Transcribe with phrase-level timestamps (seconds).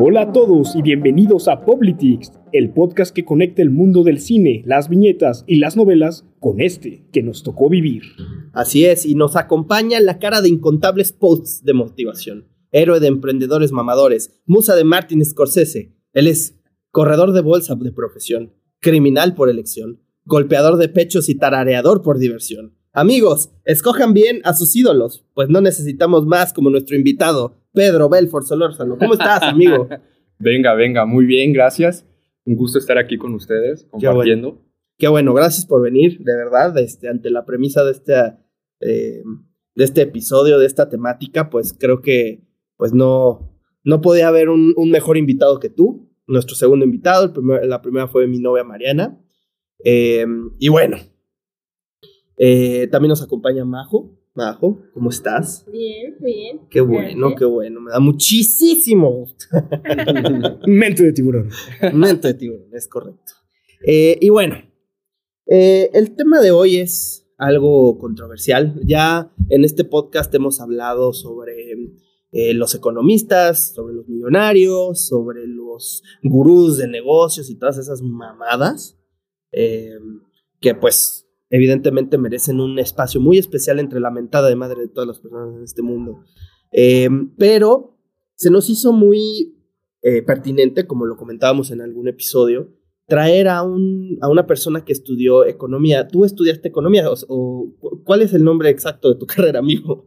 [0.00, 4.62] Hola a todos y bienvenidos a Poplitics, el podcast que conecta el mundo del cine,
[4.64, 8.04] las viñetas y las novelas con este que nos tocó vivir.
[8.52, 13.72] Así es, y nos acompaña la cara de incontables posts de motivación, héroe de emprendedores
[13.72, 15.94] mamadores, musa de Martin Scorsese.
[16.12, 16.58] Él es
[16.90, 22.77] corredor de bolsa de profesión, criminal por elección, golpeador de pechos y tarareador por diversión.
[22.98, 28.44] Amigos, escojan bien a sus ídolos, pues no necesitamos más como nuestro invitado, Pedro Belfort
[28.44, 28.98] Solórzano.
[28.98, 29.88] ¿Cómo estás, amigo?
[30.40, 32.04] venga, venga, muy bien, gracias.
[32.44, 34.60] Un gusto estar aquí con ustedes, compartiendo.
[34.96, 38.14] Qué bueno, gracias por venir, de verdad, este, ante la premisa de este,
[38.80, 39.22] eh,
[39.76, 42.42] de este episodio, de esta temática, pues creo que
[42.76, 48.08] pues no, no podía haber un, mejor invitado que tú, nuestro segundo invitado, la primera
[48.08, 49.20] fue mi novia Mariana.
[49.84, 50.26] Eh,
[50.58, 50.96] y bueno,
[52.38, 55.66] eh, también nos acompaña Majo, Majo, ¿cómo estás?
[55.70, 56.60] Bien, bien.
[56.70, 57.80] Qué bueno, qué bueno.
[57.80, 59.46] Me da muchísimo gusto.
[60.66, 61.50] Mente de tiburón.
[61.92, 63.32] Mente de tiburón, es correcto.
[63.84, 64.56] Eh, y bueno,
[65.46, 68.80] eh, el tema de hoy es algo controversial.
[68.84, 71.72] Ya en este podcast hemos hablado sobre
[72.30, 78.96] eh, los economistas, sobre los millonarios, sobre los gurús de negocios y todas esas mamadas.
[79.50, 85.06] que pues evidentemente merecen un espacio muy especial entre la mentada de madre de todas
[85.06, 86.24] las personas en este mundo.
[86.70, 87.98] Em, pero
[88.34, 89.56] se nos hizo muy
[90.02, 92.72] eh, pertinente, como lo comentábamos en algún episodio,
[93.06, 96.06] traer a, un, a una persona que estudió economía.
[96.08, 97.74] ¿Tú estudiaste economía o,
[98.04, 100.06] cuál es el nombre exacto de tu carrera, amigo?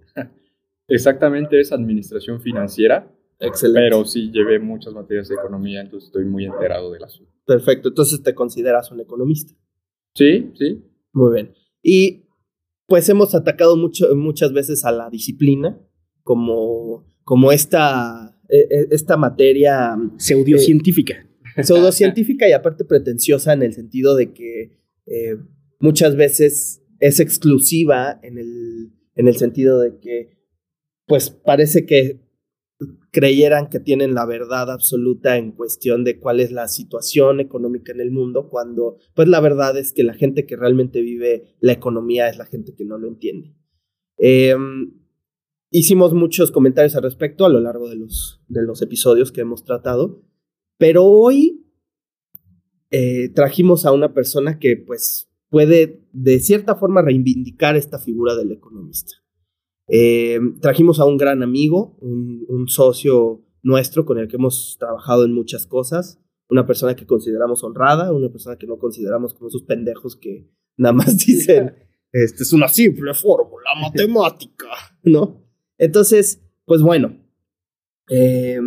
[0.87, 3.11] Exactamente es administración financiera.
[3.39, 3.81] Excelente.
[3.81, 7.31] Pero sí llevé muchas materias de economía, entonces estoy muy enterado del asunto.
[7.43, 9.55] Perfecto, entonces te consideras un economista.
[10.13, 10.83] Sí, sí,
[11.13, 11.53] muy bien.
[11.81, 12.27] Y
[12.87, 15.79] pues hemos atacado mucho, muchas veces a la disciplina
[16.23, 21.25] como, como esta, e, e, esta materia pseudocientífica.
[21.55, 25.37] Eh, pseudocientífica y aparte pretenciosa en el sentido de que eh,
[25.79, 30.37] muchas veces es exclusiva en el, en el sentido de que
[31.07, 32.21] pues parece que
[33.11, 38.01] creyeran que tienen la verdad absoluta en cuestión de cuál es la situación económica en
[38.01, 42.29] el mundo, cuando pues la verdad es que la gente que realmente vive la economía
[42.29, 43.55] es la gente que no lo entiende.
[44.17, 44.93] Em,
[45.69, 49.63] hicimos muchos comentarios al respecto a lo largo de los, de los episodios que hemos
[49.63, 50.23] tratado,
[50.77, 51.65] pero hoy
[52.89, 58.51] eh, trajimos a una persona que pues puede de cierta forma reivindicar esta figura del
[58.51, 59.20] economista.
[59.93, 65.33] Eh, trajimos a un gran amigo, un, socio nuestro con el que hemos trabajado en
[65.33, 66.17] muchas cosas,
[66.49, 70.93] una persona que consideramos honrada, una persona que no consideramos como esos pendejos que nada
[70.93, 71.75] más dicen,
[72.13, 74.67] este es una simple fórmula matemática,
[75.03, 75.43] ¿no?
[75.77, 77.17] Entonces, pues bueno,
[78.09, 78.61] eh,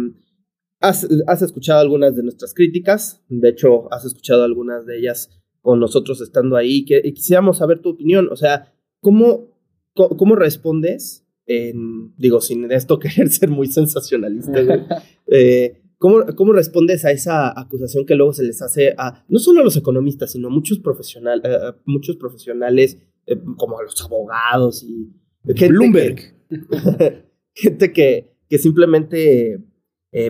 [0.80, 1.04] has,
[1.40, 5.30] escuchado algunas de nuestras críticas, de hecho, has escuchado algunas de ellas
[5.62, 9.53] con nosotros estando ahí, que, y quisiéramos saber tu opinión, o sea, ¿cómo,
[9.94, 11.24] ¿Cómo, respondes?
[11.46, 14.60] En, digo, sin esto querer ser muy sensacionalista,
[15.26, 19.60] eh, ¿cómo, ¿cómo, respondes a esa acusación que luego se les hace a no solo
[19.60, 24.82] a los economistas, sino a muchos, profesional, eh, muchos profesionales, eh, como a los abogados
[24.82, 25.12] y
[25.44, 26.16] gente Bloomberg?
[26.48, 29.62] Que, gente que, que simplemente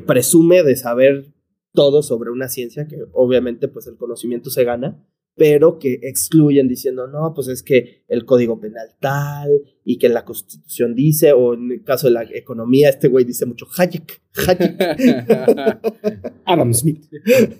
[0.07, 1.35] presume de saber
[1.75, 5.05] todo sobre una ciencia que obviamente pues el conocimiento se gana
[5.37, 9.50] pero que excluyen diciendo, no, pues es que el código penal tal,
[9.84, 13.44] y que la constitución dice, o en el caso de la economía, este güey dice
[13.44, 14.77] mucho Hayek, Hayek.
[16.44, 17.06] Adam Smith.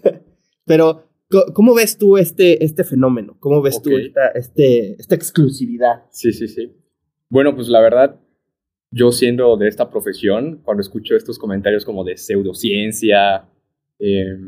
[0.65, 1.11] pero,
[1.53, 3.37] ¿cómo ves tú este, este fenómeno?
[3.41, 6.05] ¿Cómo ves tú esta, este, esta exclusividad?
[6.11, 6.73] Sí, sí, sí.
[7.29, 8.21] Bueno, pues la verdad,
[8.93, 13.49] yo siendo de esta profesión, cuando escucho estos comentarios como de pseudociencia,
[13.99, 14.39] eh,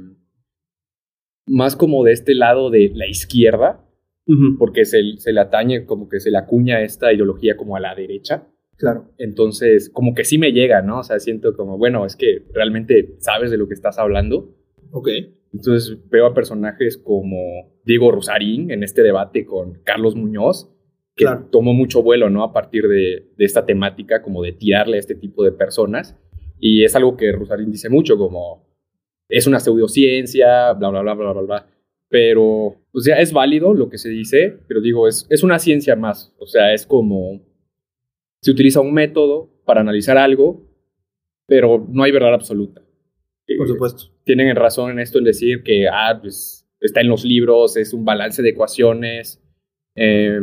[1.46, 3.82] más como de este lado de la izquierda,
[4.58, 7.94] porque se, se, le atañe, como que se le acuña esta ideología como a la
[7.94, 8.48] derecha.
[8.76, 9.12] Claro.
[9.18, 10.98] Entonces, como que sí me llega, ¿no?
[10.98, 14.54] O sea, siento como, bueno, es que realmente sabes de lo que estás hablando.
[14.90, 15.08] Ok.
[15.52, 17.38] Entonces veo a personajes como
[17.84, 20.70] Diego Rosarín en este debate con Carlos Muñoz,
[21.14, 22.42] que tomó mucho vuelo, ¿no?
[22.42, 26.18] A partir de, de, esta temática, como de tirarle a este tipo de personas.
[26.58, 28.65] Y es algo que Rosarín dice mucho, como,
[29.28, 31.66] es una pseudociencia, bla, bla, bla, bla, bla, bla.
[32.08, 32.44] Pero,
[32.92, 36.32] o sea, es válido lo que se dice, pero digo, es, es una ciencia más.
[36.38, 37.40] O sea, es como,
[38.40, 40.64] se utiliza un método para analizar algo,
[41.46, 42.82] pero no hay verdad absoluta.
[43.58, 44.04] Por supuesto.
[44.24, 48.04] Tienen razón en esto en decir que, ah, pues, está en los libros, es un
[48.04, 49.42] balance de ecuaciones,
[49.94, 50.40] eh,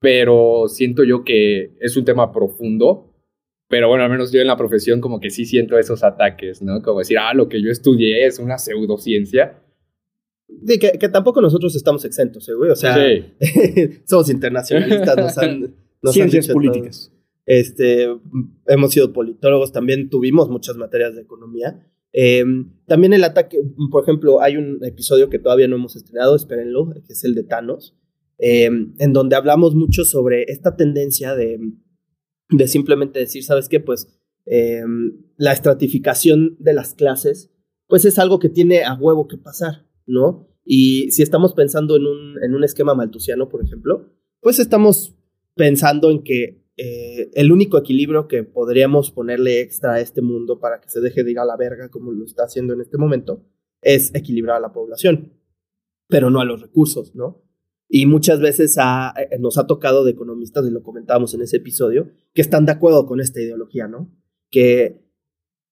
[0.00, 3.07] pero siento yo que es un tema profundo
[3.68, 6.80] Pero bueno, al menos yo en la profesión como que sí siento esos ataques, ¿no?
[6.82, 9.62] Como decir, ah, lo que yo estudié es una pseudociencia.
[10.66, 12.70] Sí, que, que tampoco nosotros estamos exentos, ¿eh, güey.
[12.70, 12.96] O sea,
[14.06, 15.74] somos internacionalistas, nos han...
[16.12, 17.12] Ciencias políticas.
[17.44, 18.08] Este,
[18.66, 21.84] hemos sido politólogos, también tuvimos muchas materias de economía.
[22.12, 22.44] Eh,
[22.86, 23.58] también el ataque,
[23.90, 27.42] por ejemplo, hay un episodio que todavía no hemos estrenado, espérenlo, que es el de
[27.42, 27.96] Thanos,
[28.38, 31.58] eh, en donde hablamos mucho sobre esta tendencia de,
[32.50, 33.80] de simplemente decir, ¿sabes qué?
[33.80, 34.08] Pues
[34.46, 34.82] eh,
[35.36, 37.50] la estratificación de las clases,
[37.86, 40.48] pues es algo que tiene a huevo que pasar, ¿no?
[40.64, 45.16] Y si estamos pensando en un, en un esquema maltusiano, por ejemplo, pues estamos
[45.54, 50.80] pensando en que eh, el único equilibrio que podríamos ponerle extra a este mundo para
[50.80, 53.44] que se deje de ir a la verga como lo está haciendo en este momento
[53.82, 55.32] es equilibrar a la población,
[56.08, 57.42] pero no a los recursos, ¿no?
[57.88, 62.10] Y muchas veces eh, nos ha tocado de economistas, y lo comentábamos en ese episodio,
[62.34, 64.14] que están de acuerdo con esta ideología, ¿no?
[64.50, 65.04] Que,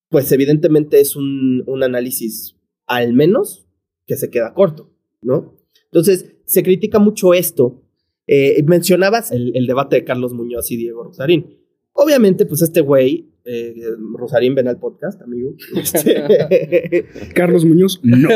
[0.08, 3.66] pues evidentemente es un, un análisis al menos
[4.06, 5.58] que se queda corto, ¿no?
[5.84, 7.82] Entonces, se critica mucho esto
[8.26, 11.60] eh, mencionabas el, debate de Carlos Muñoz y Diego Rosarín.
[11.92, 13.74] Obviamente, pues este güey, eh,
[14.14, 15.54] Rosarín, ven al podcast, amigo.
[15.76, 18.28] Este, Carlos Muñoz, no.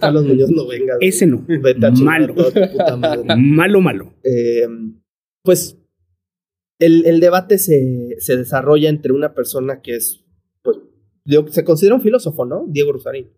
[0.00, 0.94] Carlos Muñoz, no venga.
[1.00, 1.44] Ese no.
[2.02, 2.34] malo.
[3.36, 4.14] Malo, malo.
[4.22, 5.00] Em,
[5.42, 5.78] pues
[6.78, 10.24] el, el debate se, se, desarrolla entre una persona que es,
[10.62, 10.76] pues,
[11.50, 12.66] se considera un filósofo, ¿no?
[12.68, 13.28] Diego Rosarín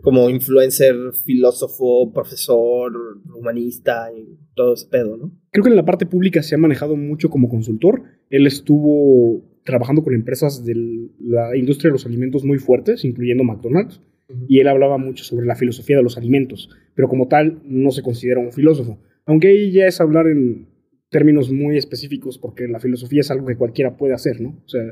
[0.00, 2.92] como influencer, filósofo, profesor,
[3.34, 5.32] humanista y todo ese pedo, ¿no?
[5.50, 8.02] Creo que en la parte pública se ha manejado mucho como consultor.
[8.30, 10.74] Él estuvo trabajando con empresas de
[11.20, 14.00] la industria de los alimentos muy fuertes, incluyendo McDonald's,
[14.48, 18.02] y él hablaba mucho sobre la filosofía de los alimentos, pero como tal no se
[18.02, 18.98] considera un filósofo.
[19.26, 20.68] Aunque ahí ya es hablar en
[21.10, 24.60] términos muy específicos, porque la filosofía es algo que cualquiera puede hacer, ¿no?
[24.64, 24.82] O sea,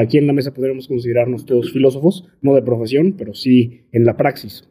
[0.00, 4.16] Aquí en la mesa podríamos considerarnos todos filósofos, no de profesión, pero sí en la
[4.16, 4.68] praxis.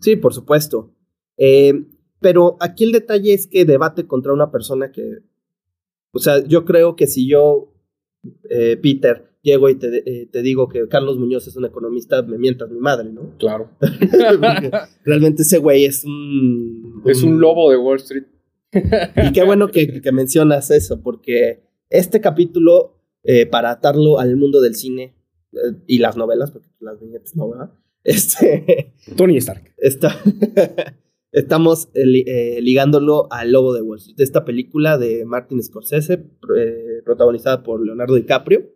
[0.00, 0.94] Sí, por supuesto.
[1.38, 1.86] Eh,
[2.20, 5.20] pero aquí el detalle es que debate contra una persona que,
[6.12, 7.72] o sea, yo creo que si yo,
[8.50, 12.38] eh, Peter, llego y te, eh, te, digo que Carlos Muñoz es un economista, me
[12.38, 13.34] mientas mi madre, ¿no?
[13.38, 13.70] Claro.
[15.04, 18.24] realmente ese güey es un, Es un lobo de Wall Street.
[18.72, 24.60] y qué bueno que, que mencionas eso, porque este capítulo eh, para atarlo al mundo
[24.60, 25.14] del cine
[25.52, 27.70] eh, y las novelas, porque las viñetas no, ¿verdad?
[28.04, 29.74] Este, Tony Stark.
[29.76, 30.18] Está,
[31.32, 36.18] estamos eh, ligándolo al Lobo de Wall Street, esta película de Martin Scorsese,
[37.04, 38.70] protagonizada por Leonardo DiCaprio,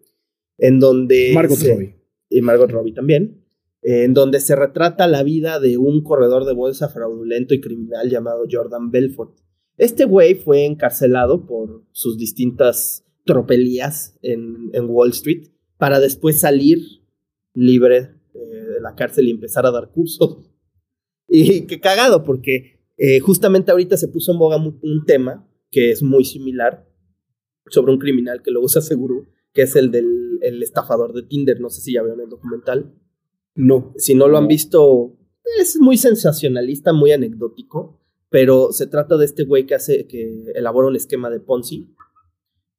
[0.58, 1.32] en donde...
[1.34, 1.96] Margot Robbie.
[2.28, 3.44] Y Margot Robbie también.
[3.82, 8.44] en donde se retrata la vida de un corredor de bolsa fraudulento y criminal llamado
[8.50, 9.38] Jordan Belfort.
[9.76, 16.78] Este güey fue encarcelado por sus distintas tropelías en, en Wall Street para después salir
[17.54, 20.38] libre eh, de la cárcel y empezar a dar cursos.
[21.34, 26.02] Y qué cagado, porque eh, justamente ahorita se puso en boga un tema que es
[26.02, 26.86] muy similar
[27.68, 31.58] sobre un criminal que luego se aseguró, que es el del el estafador de Tinder.
[31.58, 32.92] No sé si ya vieron el documental.
[33.54, 33.94] No.
[33.96, 35.16] Si no lo han visto,
[35.58, 40.88] es muy sensacionalista, muy anecdótico, pero se trata de este güey que hace, que elabora
[40.88, 41.94] un esquema de Ponzi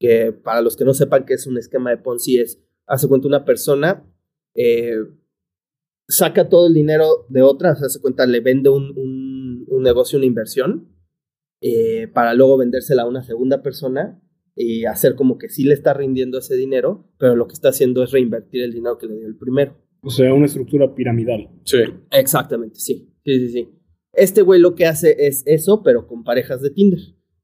[0.03, 3.25] que para los que no sepan qué es un esquema de Ponzi es, hace cuenta
[3.25, 4.05] una persona,
[4.53, 4.97] eh,
[6.07, 8.93] saca todo el dinero de otra, hace cuenta, le vende un,
[9.67, 10.89] un, negocio, una inversión,
[11.61, 14.21] eh, para luego vendérsela a una segunda persona
[14.55, 18.03] y hacer como que sí le está rindiendo ese dinero, pero lo que está haciendo
[18.03, 19.77] es reinvertir el dinero que le dio el primero.
[20.01, 21.49] O sea, una estructura piramidal.
[21.63, 21.79] Sí.
[22.11, 23.13] Exactamente, sí.
[23.25, 23.69] Sí, sí, sí.
[24.13, 26.99] Este güey lo que hace es eso, pero con parejas de Tinder.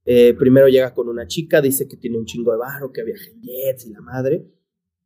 [0.05, 3.25] Eh, primero llega con una chica, dice que tiene un chingo de barro, que viaja
[3.31, 4.45] en jets y la madre,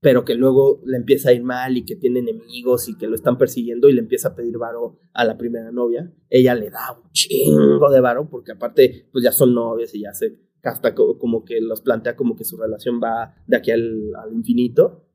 [0.03, 3.15] pero que luego le empieza a ir mal y que tiene enemigos y que lo
[3.15, 6.13] están persiguiendo y le empieza a pedir varo a la primera novia.
[6.29, 10.13] Ella le da un chingo de varo porque aparte pues ya son novias y ya
[10.13, 15.07] se hasta como que los plantea como que su relación va de aquí al, infinito.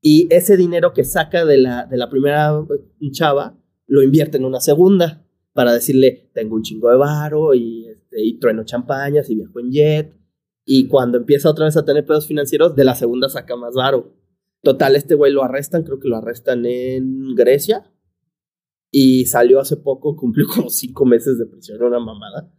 [0.00, 2.66] Y ese dinero que saca de la, de la primera
[3.12, 8.22] chava lo invierte en una segunda para decirle, tengo un chingo de varo y, este,
[8.22, 10.16] y trueno champañas y viajo en jet.
[10.64, 14.19] Y cuando empieza otra vez a tener pedos financieros, de la segunda saca más varo.
[14.62, 17.90] Total, este güey lo arrestan, creo que lo arrestan en Grecia.
[18.92, 22.52] Y salió hace poco, cumplió como cinco meses de prisión, una mamada.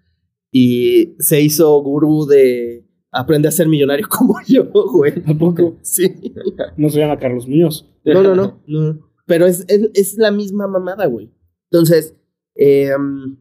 [0.52, 5.14] Y se hizo gurú de aprende a ser millonario como yo, güey.
[5.26, 6.34] ¿A Sí.
[6.78, 7.90] No se llama Carlos Muñoz.
[8.06, 8.64] No, no, no.
[8.66, 9.12] no.
[9.26, 11.32] Pero es, es, es la misma mamada, güey.
[11.70, 12.16] Entonces,
[12.56, 13.38] Em,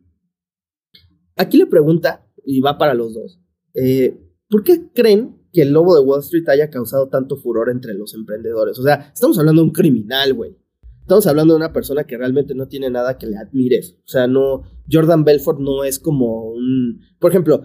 [1.37, 3.41] aquí la pregunta, y va para los dos,
[3.75, 7.95] eh, ¿por qué creen que el lobo de Wall Street haya causado tanto furor entre
[7.95, 8.79] los emprendedores.
[8.79, 10.57] O sea, estamos hablando de un criminal, güey.
[11.03, 13.97] Estamos hablando de una persona que realmente no tiene nada que le admires.
[14.05, 14.63] O sea, no.
[14.91, 17.01] Jordan Belfort no es como un.
[17.19, 17.63] Por ejemplo,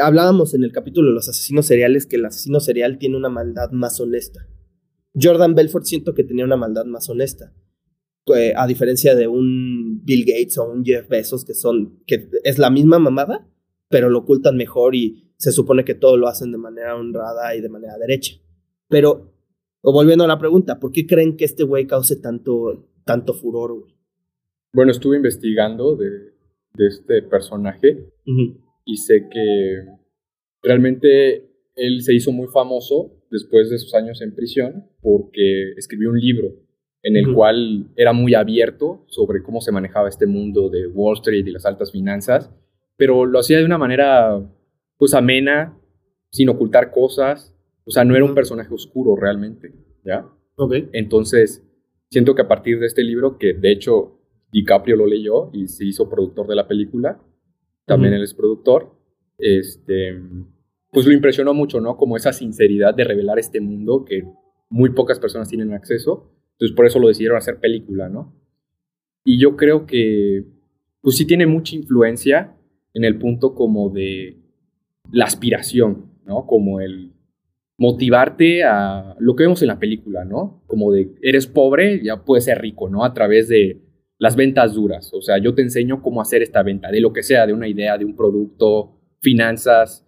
[0.00, 3.70] hablábamos en el capítulo de los asesinos seriales que el asesino serial tiene una maldad
[3.70, 4.48] más honesta.
[5.14, 7.54] Jordan Belfort siento que tenía una maldad más honesta.
[8.56, 12.00] A diferencia de un Bill Gates o un Jeff Bezos, que son.
[12.06, 13.46] que es la misma mamada,
[13.88, 17.60] pero lo ocultan mejor y se supone que todo lo hacen de manera honrada y
[17.60, 18.34] de manera derecha.
[18.88, 19.32] Pero
[19.82, 23.94] volviendo a la pregunta, ¿por qué creen que este güey cause tanto, tanto furor, güey?
[24.72, 26.34] Bueno, estuve investigando de,
[26.76, 28.10] este personaje
[28.84, 29.84] y sé que
[30.60, 36.18] realmente él se hizo muy famoso después de sus años en prisión porque escribió un
[36.18, 36.48] libro
[37.04, 41.46] en el cual era muy abierto sobre cómo se manejaba este mundo de Wall Street
[41.46, 42.50] y las altas finanzas,
[42.96, 44.42] pero lo hacía de una manera
[44.96, 45.78] pues amena,
[46.30, 49.72] sin ocultar cosas, o sea, no era un personaje oscuro realmente,
[50.04, 50.26] ¿ya?
[50.92, 51.62] Entonces,
[52.10, 54.20] siento que a partir de este libro, que de hecho
[54.52, 57.20] DiCaprio lo leyó y se hizo productor de la película,
[57.86, 58.94] también él es productor,
[59.38, 60.18] este,
[60.90, 61.96] pues lo impresionó mucho, ¿no?
[61.96, 64.24] Como esa sinceridad de revelar este mundo que
[64.70, 66.32] muy pocas personas tienen acceso.
[66.52, 68.32] Entonces, por eso lo decidieron hacer película, ¿no?
[69.24, 70.44] Y yo creo que,
[71.00, 72.56] pues sí tiene mucha influencia
[72.94, 74.43] en el punto como de
[75.10, 76.46] la aspiración, ¿no?
[76.46, 77.12] Como el
[77.76, 80.62] motivarte a lo que vemos en la película, ¿no?
[80.66, 83.04] Como de, eres pobre, ya puedes ser rico, ¿no?
[83.04, 83.82] A través de
[84.18, 85.12] las ventas duras.
[85.12, 87.68] O sea, yo te enseño cómo hacer esta venta, de lo que sea, de una
[87.68, 90.06] idea, de un producto, finanzas.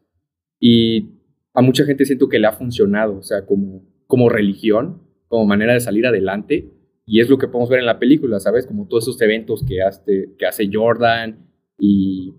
[0.61, 1.11] Y
[1.55, 5.73] a mucha gente siento que le ha funcionado, o sea, como, como religión, como manera
[5.73, 6.73] de salir adelante.
[7.05, 8.67] Y es lo que podemos ver en la película, ¿sabes?
[8.67, 11.49] Como todos esos eventos que hace, que hace Jordan
[11.79, 12.35] y,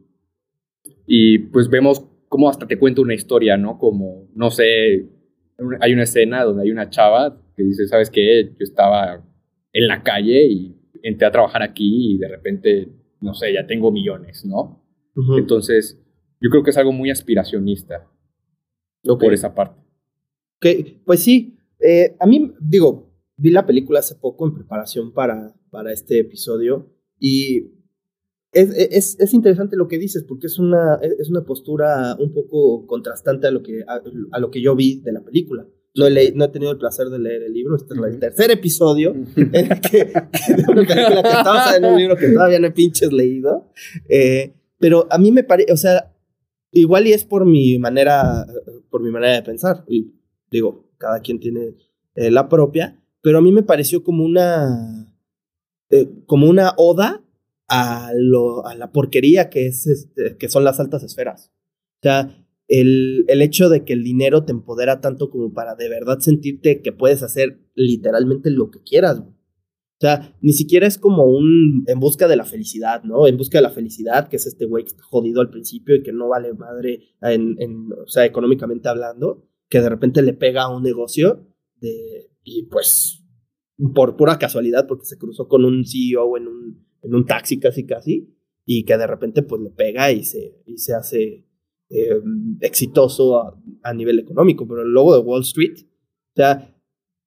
[1.06, 3.78] y pues vemos cómo hasta te cuenta una historia, ¿no?
[3.78, 5.08] Como, no sé,
[5.80, 8.52] hay una escena donde hay una chava que dice, ¿sabes qué?
[8.58, 9.24] Yo estaba
[9.74, 12.90] en la calle y entré a trabajar aquí y de repente,
[13.22, 14.84] no sé, ya tengo millones, ¿no?
[15.38, 16.00] Entonces,
[16.40, 18.08] yo creo que es algo muy aspiracionista
[19.04, 19.82] por esa parte.
[20.58, 25.56] Ok, pues sí, eh, a mí, digo, vi la película hace poco en preparación para,
[25.70, 27.77] para este episodio y
[28.58, 33.48] es, es, interesante lo que dices, porque es una, es una postura un poco contrastante
[33.48, 35.68] a lo, que, a, lo que yo vi de la película.
[35.96, 38.52] No he, no he tenido el placer de leer el libro, este es el tercer
[38.52, 42.68] episodio en el que, de una película que estamos en un libro que todavía no
[42.68, 43.72] he pinches leído.
[44.10, 46.14] Eh, pero a mí me parece, o sea,
[46.72, 48.46] igual y es por mi manera,
[48.90, 49.84] por mi manera de pensar.
[49.88, 50.14] Y
[50.52, 51.76] digo, cada quien tiene
[52.16, 55.14] eh, la propia, pero a mí me pareció como una,
[55.90, 57.24] eh, como una oda
[57.68, 61.52] a, lo, a la porquería que, es este, que son las altas esferas.
[61.98, 65.90] O sea, el, el, hecho de que el dinero te empodera tanto como para de
[65.90, 69.20] verdad sentirte que puedes hacer literalmente lo que quieras.
[69.20, 73.26] O sea, ni siquiera es como un en busca de la felicidad, ¿no?
[73.26, 76.04] En busca de la felicidad, que es este güey que está jodido al principio y
[76.04, 80.64] que no vale madre, en, en, o sea, económicamente hablando, que de repente le pega
[80.64, 81.48] a un negocio
[81.78, 83.24] de, y pues
[83.96, 87.86] por pura casualidad, porque se cruzó con un CEO en un, en un taxi casi
[87.86, 91.48] casi, y que de repente pues le pega y se, y se hace
[91.90, 92.22] eh,
[92.60, 93.42] exitoso
[93.82, 96.76] a, nivel económico, pero luego de Wall Street, o sea,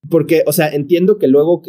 [0.09, 1.63] porque, o sea, entiendo que luego,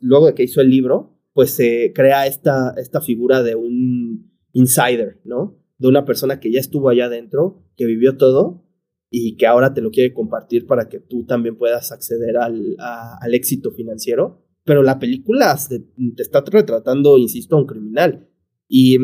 [0.00, 5.20] luego de que hizo el libro, pues se crea esta, esta figura de un insider,
[5.24, 5.62] ¿no?
[5.76, 8.64] De una persona que ya estuvo allá adentro, que vivió todo
[9.10, 13.34] y que ahora te lo quiere compartir para que tú también puedas acceder al, al
[13.34, 18.28] éxito financiero pero la película te está retratando, insisto, a un criminal.
[18.68, 18.98] Y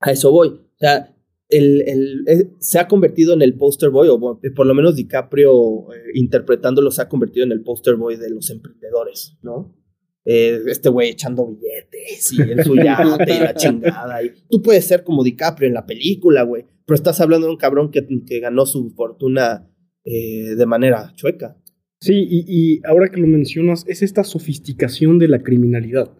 [0.00, 0.48] a eso voy.
[0.48, 1.14] O sea,
[1.50, 5.92] el, el, eh, se ha convertido en el poster boy, o por lo menos DiCaprio
[5.92, 9.76] eh, interpretándolo se ha convertido en el poster boy de los emprendedores, ¿no?
[10.24, 14.22] Eh, este güey echando billetes y en su yate y la chingada.
[14.22, 17.58] Y tú puedes ser como DiCaprio en la película, güey, pero estás hablando de un
[17.58, 19.70] cabrón que, que ganó su fortuna
[20.02, 21.58] de manera chueca.
[22.00, 26.12] Sí, y, ahora que lo mencionas, es esta sofisticación de la criminalidad.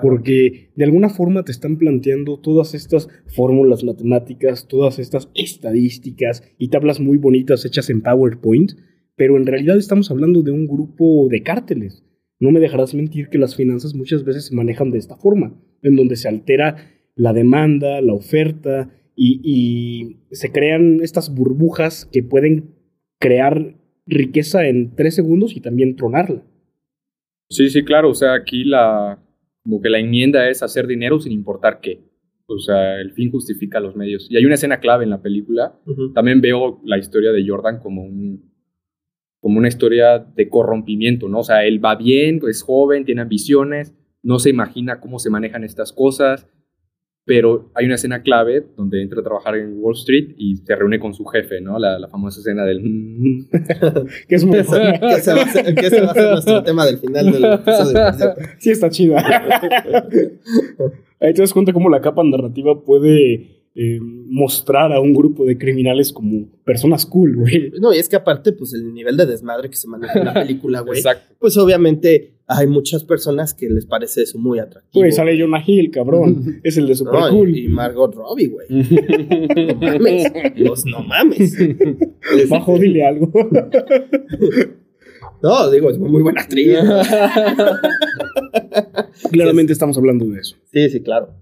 [0.00, 6.68] Porque de alguna forma te están planteando todas estas fórmulas matemáticas, todas estas estadísticas y
[6.68, 8.72] tablas muy bonitas hechas en PowerPoint,
[9.16, 12.04] pero en realidad estamos hablando de un grupo de cárteles.
[12.38, 15.96] No me dejarás mentir que las finanzas muchas veces se manejan de esta forma, en
[15.96, 16.76] donde se altera
[17.14, 22.74] la demanda, la oferta y, y se crean estas burbujas que pueden
[23.18, 23.75] crear
[24.06, 26.42] riqueza en tres segundos y también tronarla.
[27.48, 28.10] Sí, sí, claro.
[28.10, 29.18] O sea, aquí la,
[29.62, 32.00] como que la enmienda es hacer dinero sin importar qué.
[32.46, 34.28] O sea, el fin justifica los medios.
[34.30, 35.78] Y hay una escena clave en la película.
[36.14, 38.54] También veo la historia de Jordan como un
[39.40, 41.38] como una historia de corrompimiento, ¿no?
[41.38, 45.62] O sea, él va bien, es joven, tiene ambiciones, no se imagina cómo se manejan
[45.62, 46.48] estas cosas,
[47.26, 51.00] pero hay una escena clave donde entra a trabajar en Wall Street y se reúne
[51.00, 51.76] con su jefe, ¿no?
[51.76, 52.80] La, famosa escena del...
[54.28, 54.58] que es muy...
[54.58, 57.44] que, se va a hacer, que se va a hacer nuestro tema del final del
[57.44, 57.98] episodio.
[58.58, 59.24] sí, está chida.
[61.18, 65.58] Ahí te das cuenta cómo la capa narrativa puede eh, mostrar a un grupo de
[65.58, 67.72] criminales como personas cool, güey.
[67.80, 70.34] No, y es que aparte, pues el nivel de desmadre que se maneja en la
[70.34, 71.00] película, güey.
[71.00, 71.34] Exacto.
[71.40, 75.02] Pues obviamente hay muchas personas que les parece eso muy atractivo.
[75.02, 76.60] Güey, sale Jonah Hill, cabrón.
[76.64, 77.56] es el de Super Cool.
[77.56, 78.66] Y, Margot Robbie, güey.
[78.70, 80.32] no mames.
[80.66, 81.56] Pues no mames.
[82.48, 83.32] Bajo, dile algo.
[85.42, 86.78] No, digo, es muy buena actriz.
[89.32, 90.56] Claramente estamos hablando de eso.
[90.72, 91.34] Sí, sí, claro.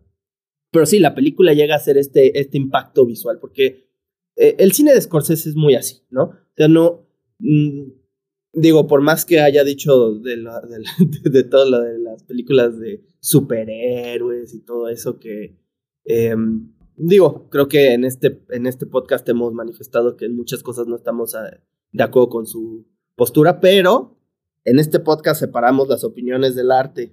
[0.70, 3.86] Pero sí, la película llega a ser este, este impacto visual, porque
[4.36, 6.22] eh, el cine de Scorsese es muy así, ¿no?
[6.22, 7.06] O sea, no.
[7.38, 8.03] Mm,
[8.54, 10.82] digo, por más que haya dicho de, la, de,
[11.30, 15.58] de, todo lo de las películas de superhéroes y todo eso que.
[16.04, 20.86] Em, digo, creo que en este, en este podcast hemos manifestado que en muchas cosas
[20.86, 21.60] no estamos ah,
[21.92, 24.18] de acuerdo con su postura, pero
[24.64, 27.12] en este podcast separamos las opiniones del arte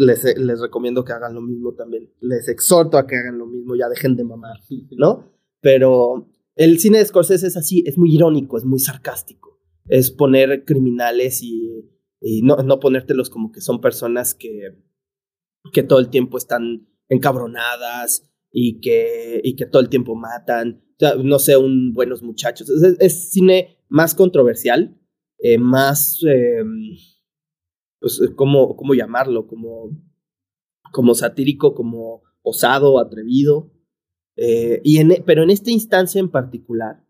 [0.00, 2.10] les, les recomiendo que hagan lo mismo también.
[2.20, 4.58] Les exhorto a que hagan lo mismo, ya dejen de mamar,
[4.92, 5.30] ¿no?
[5.60, 9.59] Pero el cine de Scorsese es así, es muy irónico, es muy sarcástico.
[9.86, 11.90] Es poner criminales y,
[12.42, 14.76] no, no ponértelos como que son personas que,
[15.72, 20.84] que todo el tiempo están encabronadas y que, y que todo el tiempo matan.
[21.22, 22.68] no sé, un buenos muchachos.
[22.98, 24.98] Es, cine más controversial,
[25.38, 26.22] eh, más...
[26.28, 26.62] Eh,
[28.00, 29.46] pues, eh, ¿cómo, cómo llamarlo?
[29.46, 29.90] Como,
[30.92, 33.70] como satírico, como osado, atrevido.
[34.36, 37.04] Eh, y en, pero en esta instancia en particular,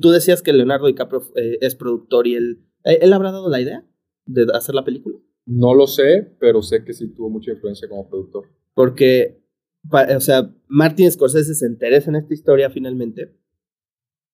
[0.00, 3.86] tú decías que Leonardo DiCaprio eh, es productor y él, ¿él habrá dado la idea
[4.26, 5.18] de hacer la película?
[5.46, 8.48] No lo sé, pero sé que sí tuvo mucha influencia como productor.
[8.74, 9.42] Porque,
[9.90, 13.36] o sea, Martin Scorsese se interesa en esta historia finalmente.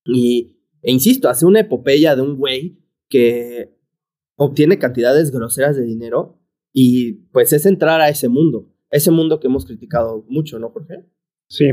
[0.04, 3.76] Y, e insisto, hace una epopeya de un güey que
[4.36, 6.38] obtiene cantidades groseras de dinero
[6.72, 11.04] y pues es entrar a ese mundo, ese mundo que hemos criticado mucho, ¿no, Jorge?
[11.48, 11.66] Sí.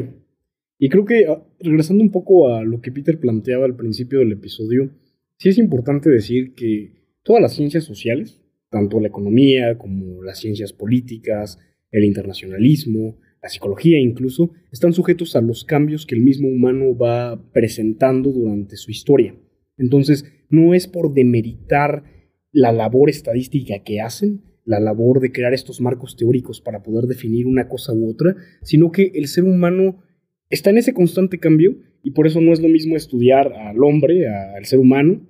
[0.79, 4.31] Y creo que ah, regresando un poco a lo que Peter planteaba al principio del
[4.31, 4.91] episodio,
[5.37, 10.73] sí es importante decir que todas las ciencias sociales, tanto la economía como las ciencias
[10.73, 11.59] políticas,
[11.91, 17.51] el internacionalismo, la psicología incluso, están sujetos a los cambios que el mismo humano va
[17.51, 19.35] presentando durante su historia.
[19.77, 22.03] Entonces, no es por demeritar
[22.51, 27.47] la labor estadística que hacen, la labor de crear estos marcos teóricos para poder definir
[27.47, 30.03] una cosa u otra, sino que el ser humano
[30.49, 34.27] está en ese constante cambio y por eso no es lo mismo estudiar al hombre,
[34.27, 35.21] al ser humano,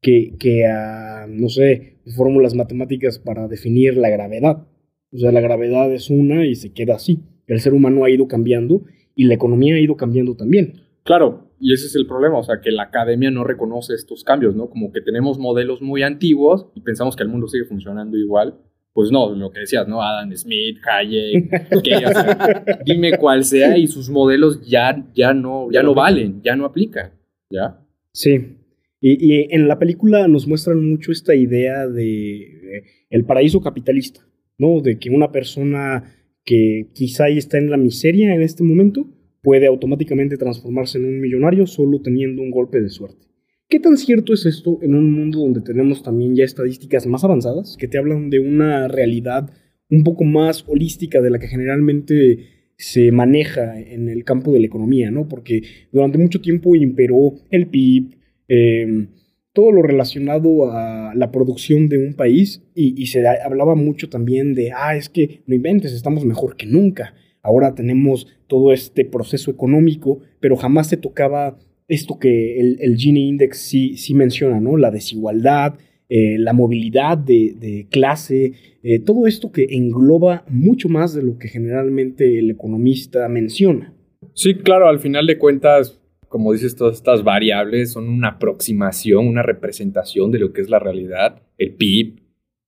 [0.00, 4.66] que, que a, no sé, fórmulas matemáticas para definir la gravedad.
[5.12, 7.20] O sea, la gravedad es una y se queda así.
[7.46, 10.82] El ser humano ha ido cambiando y la economía ha ido cambiando también.
[11.02, 14.54] Claro, y ese es el problema, o sea, que la academia no reconoce estos cambios,
[14.54, 14.68] ¿no?
[14.68, 18.58] Como que tenemos modelos muy antiguos y pensamos que el mundo sigue funcionando igual.
[18.98, 20.02] Pues no, lo que decías, ¿no?
[20.02, 21.48] Adam Smith, Hayek,
[22.84, 27.12] dime cuál sea y sus modelos ya, ya, no, ya no valen, ya no aplican,
[27.48, 27.78] ¿ya?
[28.12, 28.56] Sí.
[29.00, 34.26] Y, y en la película nos muestran mucho esta idea de el paraíso capitalista,
[34.58, 34.80] ¿no?
[34.80, 36.12] De que una persona
[36.44, 39.06] que quizá está en la miseria en este momento,
[39.42, 43.27] puede automáticamente transformarse en un millonario solo teniendo un golpe de suerte.
[43.70, 47.76] ¿Qué tan cierto es esto en un mundo donde tenemos también ya estadísticas más avanzadas
[47.78, 49.50] que te hablan de una realidad
[49.90, 52.46] un poco más holística de la que generalmente
[52.78, 55.28] se maneja en el campo de la economía, ¿no?
[55.28, 58.16] Porque durante mucho tiempo imperó el PIB,
[58.48, 59.08] em,
[59.52, 64.54] todo lo relacionado a la producción de un país y, y, se hablaba mucho también
[64.54, 67.14] de, ah, es que no inventes, estamos mejor que nunca.
[67.42, 73.58] Ahora tenemos todo este proceso económico, pero jamás se tocaba esto que el, Gini Index
[73.58, 74.76] sí, sí menciona, ¿no?
[74.76, 75.78] La desigualdad,
[76.10, 81.48] eh, la movilidad de, clase, eh, todo esto que engloba mucho más de lo que
[81.48, 83.94] generalmente el economista menciona.
[84.34, 85.98] Sí, claro, al final de cuentas,
[86.28, 90.78] como dices, todas estas variables son una aproximación, una representación de lo que es la
[90.78, 92.20] realidad, el PIB,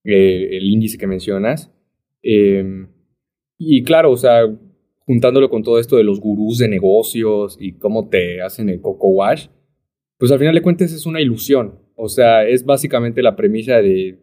[0.04, 1.70] eh, el índice que mencionas.
[2.22, 4.42] Y claro, o sea,
[5.10, 9.08] juntándolo con todo esto de los gurús de negocios y cómo te hacen el coco
[9.08, 9.48] wash,
[10.16, 11.80] pues al final de cuentas es una ilusión.
[11.96, 14.20] O sea, es básicamente la premisa de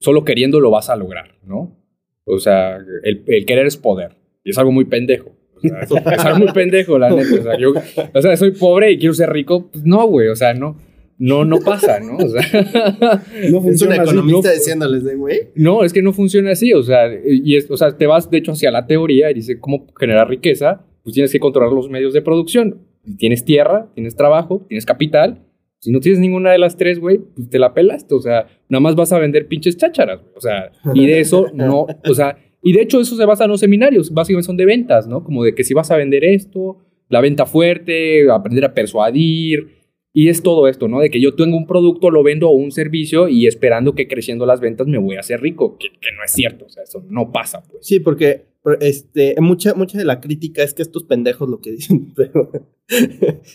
[0.00, 1.78] solo queriendo lo vas a lograr, ¿no?
[2.24, 4.16] O sea, el, querer es poder.
[4.42, 5.36] Y es algo muy pendejo.
[5.62, 7.38] O sea, muy pendejo, la neta.
[7.38, 9.70] O sea, o sea, soy pobre y quiero ser rico.
[9.70, 10.26] Pues no, güey.
[10.30, 10.76] O sea, no.
[11.18, 12.16] No, no pasa, ¿no?
[12.16, 12.42] O sea,
[13.50, 15.48] no funciona es un economista diciéndoles de, güey.
[15.54, 16.72] No, es que no funciona así.
[16.72, 19.58] O sea, y es, o sea, te vas, de hecho, hacia la teoría y dice
[19.60, 20.84] cómo generar riqueza.
[21.02, 22.80] Pues tienes que controlar los medios de producción.
[23.18, 25.42] Tienes tierra, tienes trabajo, tienes capital
[25.84, 28.14] si no tienes ninguna de las tres, güey, pues te la pelaste.
[28.14, 30.32] O sea, nada más vas a vender pinches chácharas, güey.
[30.34, 33.50] O sea, y de eso no, o sea, y de hecho eso se basa en
[33.50, 35.22] los seminarios, básicamente son de ventas, ¿no?
[35.22, 36.78] Como de que si vas a vender esto,
[37.10, 39.83] la venta fuerte, aprender a persuadir,
[40.16, 41.00] y es todo esto, ¿no?
[41.00, 44.46] De que yo tengo un producto, lo vendo o un servicio y esperando que creciendo
[44.46, 47.04] las ventas me voy a hacer rico, que, que no es cierto, o sea, eso
[47.10, 47.84] no pasa, pues.
[47.84, 48.46] Sí, porque
[48.80, 52.50] este, mucha, mucha de la crítica es que estos pendejos lo que dicen, pero,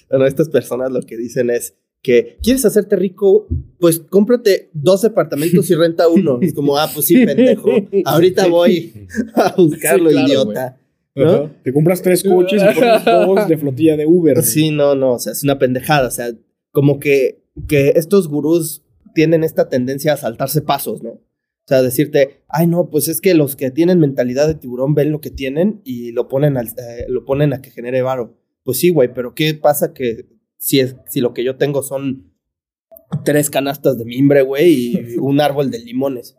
[0.09, 5.69] bueno, estas personas lo que dicen es, que quieres hacerte rico, pues cómprate dos departamentos
[5.69, 6.39] y renta uno.
[6.41, 7.69] Es como, ah, pues sí, pendejo.
[8.05, 8.93] Ahorita voy
[9.35, 10.77] a buscarlo, idiota.
[11.15, 11.51] ¿no?
[11.61, 14.41] Te compras tres coches y pones dos de flotilla de Uber.
[14.43, 16.07] Sí, no, no, o sea, es una pendejada.
[16.07, 16.31] O sea,
[16.71, 21.11] como que, que estos gurús tienen esta tendencia a saltarse pasos, ¿no?
[21.11, 25.11] O sea, decirte, ay, no, pues es que los que tienen mentalidad de tiburón ven
[25.11, 28.37] lo que tienen y lo ponen, al, eh, lo ponen a que genere varo.
[28.63, 30.25] Pues sí, güey, pero ¿qué pasa que
[30.57, 32.33] si, es, si lo que yo tengo son
[33.23, 36.37] tres canastas de mimbre, güey, y un árbol de limones.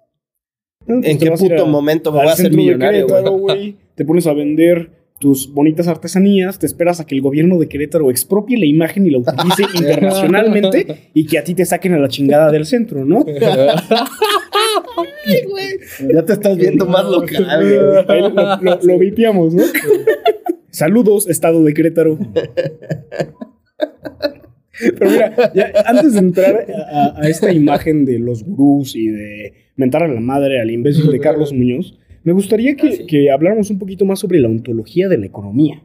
[0.87, 3.77] ¿En pues qué puto momento me voy a hacer millonario, güey?
[3.95, 8.11] Te pones a vender tus bonitas artesanías, te esperas a que el gobierno de Querétaro
[8.11, 12.09] expropie la imagen y la utilice internacionalmente y que a ti te saquen a la
[12.09, 13.27] chingada del centro, ¿no?
[16.15, 17.47] ya te estás viendo más local,
[18.63, 19.63] Lo, lo, vipiamos, ¿no?
[20.71, 22.19] Saludos, Estado de Querétaro.
[24.99, 25.35] Pero mira,
[25.85, 26.67] antes de entrar
[27.17, 31.21] a, esta imagen de los gurús y de mentar a la madre al imbécil de
[31.21, 35.83] Carlos Muñoz, me gustaría que, habláramos un poquito más sobre la ontología de la economía.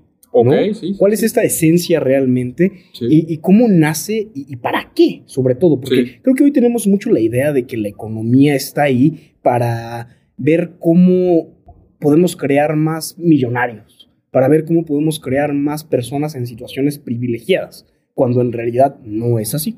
[0.97, 5.79] ¿Cuál es esta esencia realmente y, cómo nace y, para qué, sobre todo?
[5.79, 10.09] Porque creo que hoy tenemos mucho la idea de que la economía está ahí para
[10.35, 11.55] ver cómo
[11.99, 18.41] podemos crear más millonarios, para ver cómo podemos crear más personas en situaciones privilegiadas cuando
[18.41, 19.77] en realidad no es así.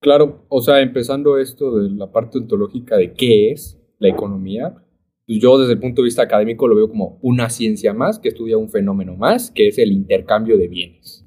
[0.00, 4.83] Claro, o sea, empezando esto de la parte ontológica de qué es la economía,
[5.26, 8.58] yo desde el punto de vista académico lo veo como una ciencia más que estudia
[8.58, 11.24] un fenómeno más, que es el intercambio de bienes.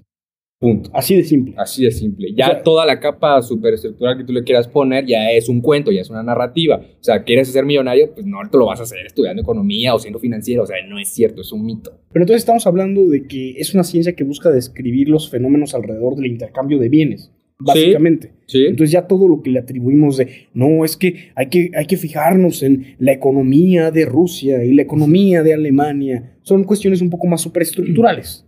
[0.60, 0.90] Punto.
[0.92, 1.54] Así de simple.
[1.56, 2.34] Así de simple.
[2.36, 6.02] Ya toda la capa superestructural que tú le quieras poner ya es un cuento, ya
[6.02, 6.78] es una narrativa.
[6.78, 10.00] O sea, quieres ser millonario, pues no te lo vas a hacer estudiando economía o
[10.00, 10.64] siendo financiero.
[10.64, 11.92] O sea, no es cierto, es un mito.
[12.12, 16.16] Pero entonces estamos hablando de que es una ciencia que busca describir los fenómenos alrededor
[16.16, 17.32] del intercambio de bienes.
[17.60, 18.34] Básicamente.
[18.46, 21.86] Sí, Entonces ya todo lo que le atribuimos de, no, es que hay, que hay
[21.86, 27.10] que fijarnos en la economía de Rusia y la economía de Alemania, son cuestiones un
[27.10, 28.46] poco más superestructurales.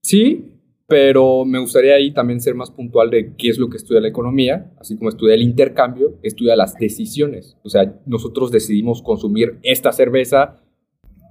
[0.00, 0.52] Sí,
[0.86, 4.08] pero me gustaría ahí también ser más puntual de qué es lo que estudia la
[4.08, 7.56] economía, así como estudia el intercambio, estudia las decisiones.
[7.62, 10.62] O sea, nosotros decidimos consumir esta cerveza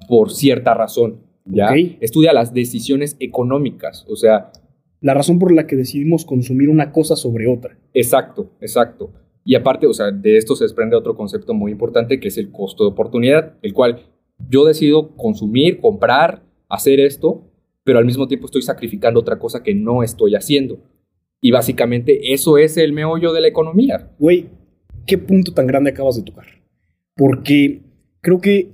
[0.07, 1.73] por cierta razón, ¿ya?
[2.01, 4.51] Estudia las decisiones económicas, o sea...
[5.01, 7.77] La razón por la que decidimos consumir una cosa sobre otra.
[7.93, 9.11] Exacto, exacto.
[9.43, 12.51] Y aparte, o sea, de esto se desprende otro concepto muy importante que es el
[12.51, 14.03] costo de oportunidad, el cual
[14.47, 17.51] yo decido consumir, comprar, hacer esto
[17.83, 20.79] pero al mismo tiempo estoy sacrificando otra cosa que no estoy haciendo.
[21.41, 24.11] Y básicamente eso es el meollo de la economía.
[24.19, 24.49] Güey,
[25.07, 26.45] qué punto tan grande acabas de tocar.
[27.15, 27.81] Porque
[28.21, 28.71] creo que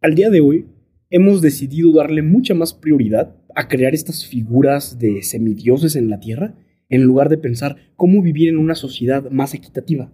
[0.00, 0.66] al día de hoy
[1.10, 6.54] hemos decidido darle mucha más prioridad a crear estas figuras de semidioses en la Tierra,
[6.88, 10.12] en lugar de pensar cómo vivir en una sociedad más equitativa.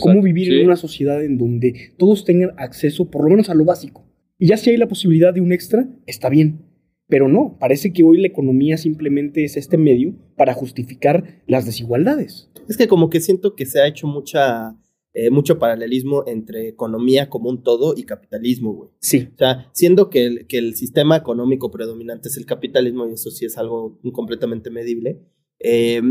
[0.00, 3.66] cómo vivir en una sociedad en donde todos tengan acceso por lo menos a lo
[3.66, 4.06] básico.
[4.38, 6.62] Y ya si hay la posibilidad de un extra, está bien.
[7.06, 12.50] Pero no, parece que hoy la economía simplemente es este medio para justificar las desigualdades.
[12.66, 14.74] Es que como que siento que se ha hecho mucha,
[15.18, 18.90] eh, mucho paralelismo entre economía como un todo y capitalismo, güey.
[19.00, 19.30] Sí.
[19.32, 23.30] O sea, siendo que el, que el sistema económico predominante es el capitalismo, y eso
[23.30, 25.22] sí es algo completamente medible,
[25.58, 26.02] eh,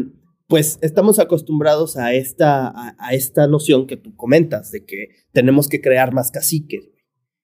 [0.47, 5.81] pues estamos acostumbrados a esta, a esta noción que tú comentas, de que tenemos que
[5.81, 6.89] crear más caciques,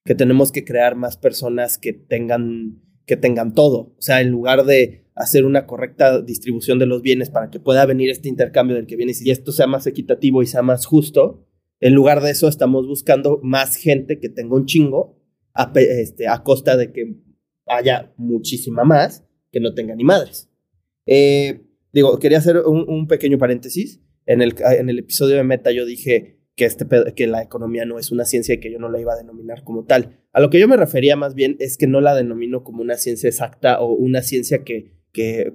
[0.03, 3.93] que tenemos que crear más personas que tengan que tengan todo.
[3.97, 7.85] O sea, en lugar de hacer una correcta distribución de los bienes para que pueda
[7.85, 11.45] venir este intercambio del que viene y esto sea más equitativo y sea más justo,
[11.81, 15.19] en lugar de eso estamos buscando más gente que tenga un chingo
[15.53, 17.17] a, este, costa de que
[17.67, 20.49] haya muchísima más que no tenga ni madres.
[21.07, 23.99] Eh, digo, quería hacer un, pequeño paréntesis.
[24.27, 28.25] En el, episodio de Meta yo dije, que, este, que la economía no es una
[28.25, 30.19] ciencia y que yo no la iba a denominar como tal.
[30.31, 32.95] A lo que yo me refería más bien es que no la denomino como una
[32.95, 34.93] ciencia exacta o una ciencia que,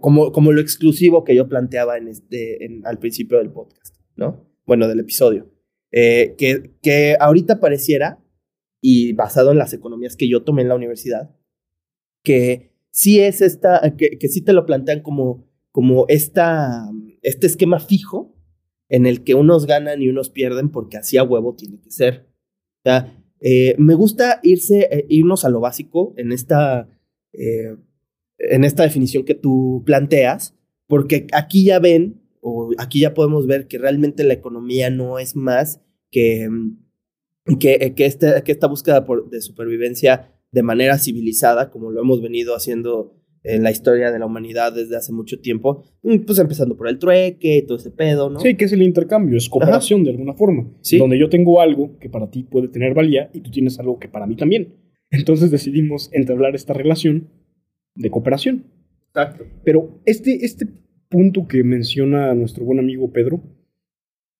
[0.00, 4.44] como, lo exclusivo que yo planteaba en este, al principio del podcast, ¿no?
[4.66, 5.55] Bueno, del episodio.
[5.92, 8.22] Eh, que, que ahorita pareciera,
[8.80, 11.34] y basado en las economías que yo tomé en la universidad,
[12.22, 16.90] que sí es esta, que, que sí te lo plantean como, como esta,
[17.22, 18.36] este esquema fijo
[18.88, 22.28] en el que unos ganan y unos pierden porque así a huevo tiene que ser.
[23.40, 26.88] Eh, me gusta irse, eh, irnos a lo básico en esta,
[27.32, 27.76] eh,
[28.38, 33.66] en esta definición que tú planteas, porque aquí ya ven, o aquí ya podemos ver
[33.66, 35.82] que realmente la economía no es más
[36.12, 36.48] que,
[37.58, 42.54] que, que, este, que esta búsqueda de supervivencia de manera civilizada, como lo hemos venido
[42.54, 46.88] haciendo en la historia de la humanidad desde hace mucho tiempo, mm, pues empezando por
[46.88, 48.38] el trueque y todo ese pedo, ¿no?
[48.38, 50.98] Sí, que es el intercambio, es cooperación de alguna forma, ¿Sí?
[50.98, 54.08] donde yo tengo algo que para ti puede tener valía y tú tienes algo que
[54.08, 54.76] para mí también.
[55.10, 57.28] Entonces decidimos entablar esta relación
[57.96, 58.66] de cooperación.
[59.08, 59.44] Exacto.
[59.64, 60.66] Pero este, este
[61.08, 63.42] punto que menciona nuestro buen amigo Pedro,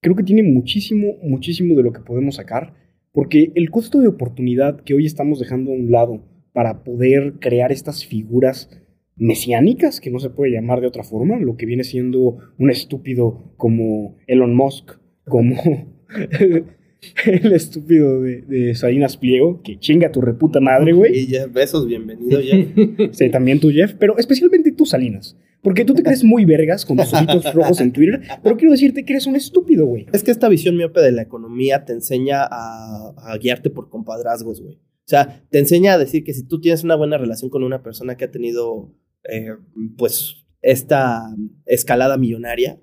[0.00, 2.74] creo que tiene muchísimo, muchísimo de lo que podemos sacar,
[3.12, 7.72] porque el costo de oportunidad que hoy estamos dejando a un lado para poder crear
[7.72, 8.70] estas figuras
[9.16, 13.54] mesiánicas, que no se puede llamar de otra forma, lo que viene siendo un estúpido
[13.56, 14.92] como Elon Musk,
[15.24, 15.56] como
[17.26, 21.18] el estúpido de, Salinas Pliego, que chinga tu reputa madre, güey.
[21.18, 22.68] Y Jeff besos, bienvenido, Jeff.
[23.12, 25.36] sí, también tú, Jeff, pero especialmente tú, Salinas.
[25.62, 29.04] Porque tú te crees muy vergas con tus ojitos rojos en Twitter, pero quiero decirte
[29.04, 30.06] que eres un estúpido, güey.
[30.12, 34.60] Es que esta visión miope de la economía te enseña a, a guiarte por compadrazgos,
[34.60, 34.74] güey.
[34.74, 37.82] O sea, te enseña a decir que si tú tienes una buena relación con una
[37.82, 38.92] persona que ha tenido
[39.28, 39.54] eh,
[39.96, 41.22] pues esta
[41.64, 42.80] escalada millonaria,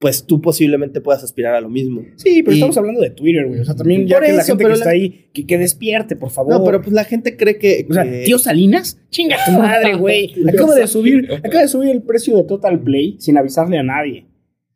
[0.00, 2.02] pues tú posiblemente puedas aspirar a lo mismo.
[2.16, 3.60] Sí, pero estamos hablando de Twitter, güey.
[3.60, 6.54] O sea, también ya que la gente que está ahí, que, despierte, por favor.
[6.54, 7.86] No, pero pues la gente cree que...
[7.88, 10.34] O sea, tío Salinas, chinga tu madre, güey.
[10.48, 14.29] acaba de subir, acaba de subir el precio de Total Play sin avisarle a nadie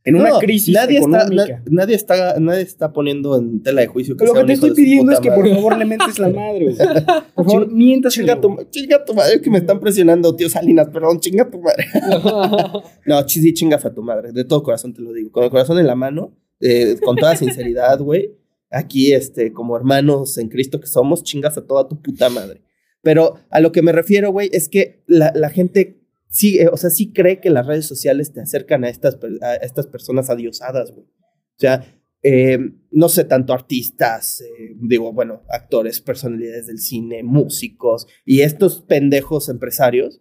[0.05, 1.45] en una crisis nadie económica.
[1.45, 4.75] Está, nadie, está, nadie está poniendo en tela de juicio que Lo que te estoy
[4.75, 6.75] pidiendo es que por favor le mentes la madre.
[7.35, 8.13] Por favor, mientas.
[8.13, 11.87] Chinga tu, chinga tu madre, que me están presionando, tío Salinas, perdón, chinga tu madre.
[13.07, 15.33] no, sí, chingas a tu madre, de todo corazón te lo digo.
[15.33, 18.37] Con el corazón en la mano, eh, con toda sinceridad, güey.
[18.71, 22.63] Aquí, este, como hermanos en Cristo que somos, chingas a toda tu puta madre.
[23.03, 26.04] Pero a lo que me refiero, güey, es que la, la gente
[26.35, 29.55] sí, eh, o sea, sí cree que las redes sociales te acercan a estas, a
[29.55, 31.07] estas personas adiosadas, güey.
[31.07, 31.85] O sea,
[32.25, 32.59] eh,
[32.91, 39.49] no sé, tanto artistas, eh, digo, bueno, actores, personalidades del cine, músicos y estos pendejos
[39.49, 40.21] empresarios,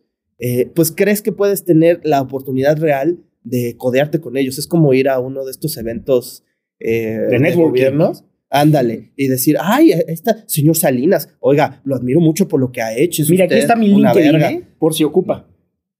[0.75, 4.57] pues crees que puedes tener la oportunidad real de codearte con ellos.
[4.57, 6.43] Es como ir a uno de estos eventos
[6.79, 8.25] de, de gobiernos.
[8.49, 12.95] Ándale, y decir, ay, está señor Salinas, oiga, lo admiro mucho por lo que ha
[12.95, 13.23] hecho.
[13.29, 15.47] Mira, aquí está mi LinkedIn, por si ocupa.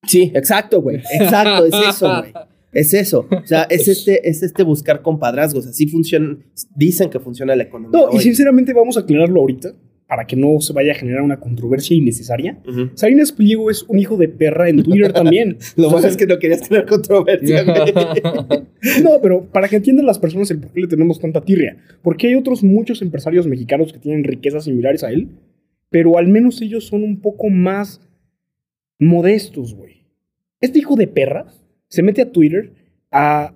[0.08, 0.98] Sí, exacto, güey.
[1.20, 2.34] Exacto, es eso, güey.
[2.74, 3.28] Es eso.
[3.30, 5.68] O sea, es este, es este buscar compadrazgos.
[5.68, 6.38] Así funciona,
[6.76, 8.00] dicen que funciona la economía.
[8.00, 9.74] No, y sinceramente vamos a aclararlo ahorita
[10.08, 12.60] para que no se vaya a generar una controversia innecesaria.
[12.94, 15.58] Salinas Pliego es un hijo de perra en Twitter también.
[15.76, 17.64] Lo malo es que no querías tener controversia.
[19.04, 21.78] no, pero para que entiendan las personas el por qué le tenemos tanta tirria.
[22.02, 25.30] Porque hay otros muchos empresarios mexicanos que tienen riquezas similares a él,
[25.90, 28.02] pero al menos ellos son un poco más
[29.00, 30.06] modestos, güey.
[30.62, 31.48] Este hijo de perra
[31.88, 32.74] se mete a Twitter
[33.12, 33.56] a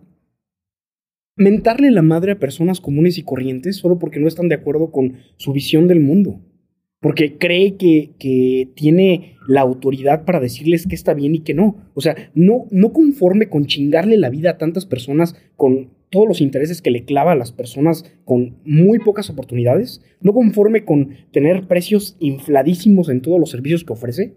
[1.36, 5.18] mentarle la madre a personas comunes y corrientes solo porque no están de acuerdo con
[5.38, 6.42] su visión del mundo.
[7.00, 11.78] Porque cree que, que tiene la autoridad para decirles que está bien y que no.
[11.94, 16.42] O sea, no, no conforme con chingarle la vida a tantas personas con todos los
[16.42, 21.68] intereses que le clava a las personas con muy pocas oportunidades, no conforme con tener
[21.68, 24.36] precios infladísimos en todos los servicios que ofrece,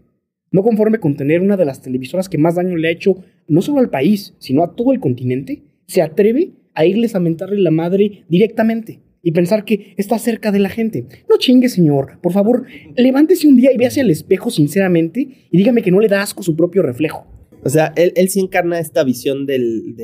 [0.50, 3.16] no conforme con tener una de las televisoras que más daño le ha hecho
[3.48, 7.60] no solo al país, sino a todo el continente, se atreve a irles a mentarle
[7.60, 11.06] la madre directamente y pensar que está cerca de la gente.
[11.28, 12.18] No chingue, señor.
[12.22, 12.64] Por favor,
[12.96, 16.42] levántese un día y véase al espejo sinceramente y dígame que no le da asco
[16.42, 17.26] su propio reflejo.
[17.62, 19.94] O sea, él, él sí encarna esta visión del,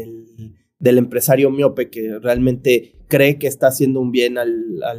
[0.78, 4.52] del, empresario miope que realmente cree que está haciendo un bien al,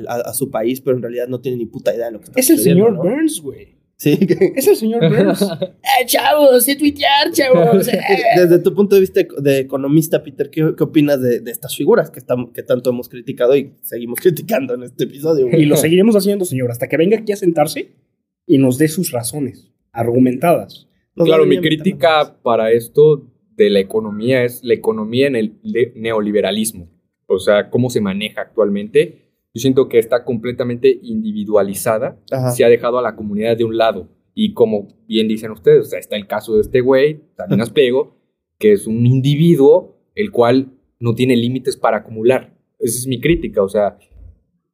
[0.07, 2.39] a, su país, pero en realidad no tiene ni puta idea de lo que está
[2.39, 2.61] haciendo.
[2.61, 3.76] Es el señor Burns, güey.
[3.97, 4.17] Sí.
[4.55, 5.41] Es el señor Burns.
[5.61, 7.87] eh, chavos, de tuitear, chavos.
[7.87, 7.99] Eh.
[8.37, 12.11] Desde tu punto de vista de economista, Peter, ¿qué, qué opinas de, de, estas figuras
[12.11, 15.49] que, estamos, que tanto hemos criticado y seguimos criticando en este episodio?
[15.51, 17.95] Y lo seguiremos haciendo, señor, hasta que venga aquí a sentarse
[18.45, 20.87] y nos dé sus razones argumentadas.
[21.15, 25.59] claro, mi crítica para esto de la economía es la economía en el
[25.95, 26.87] neoliberalismo.
[27.25, 29.26] o sea, cómo se maneja actualmente,
[29.57, 32.19] yo siento que está completamente individualizada,
[32.53, 34.07] se ha dejado a la comunidad de un lado.
[34.35, 38.15] Y como bien dicen ustedes, o sea, está el caso de este güey, Salinas Pego,
[38.59, 42.55] que es un individuo el cual no tiene límites para acumular.
[42.77, 43.97] Esa es mi crítica, o sea,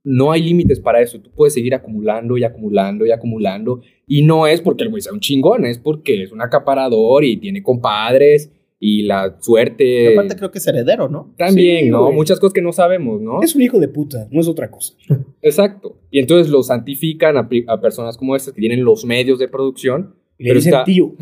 [0.04, 1.22] no hay límites para eso.
[1.22, 3.80] Tú puedes seguir acumulando y acumulando y acumulando.
[4.06, 7.38] Y no es porque el güey sea un chingón, es porque es un acaparador y
[7.38, 8.52] tiene compadres
[8.86, 10.12] y la suerte.
[10.12, 11.34] aparte creo que es heredero, ¿no?
[11.38, 12.12] También, ¿no?
[12.12, 13.42] Muchas cosas que no sabemos, ¿no?
[13.42, 14.94] Es un hijo de puta, no es otra cosa.
[15.42, 16.02] Exacto.
[16.12, 17.48] Y entonces lo santifican a,
[17.80, 20.16] personas como estas que tienen los medios de producción.
[20.38, 21.16] Y le dicen tío.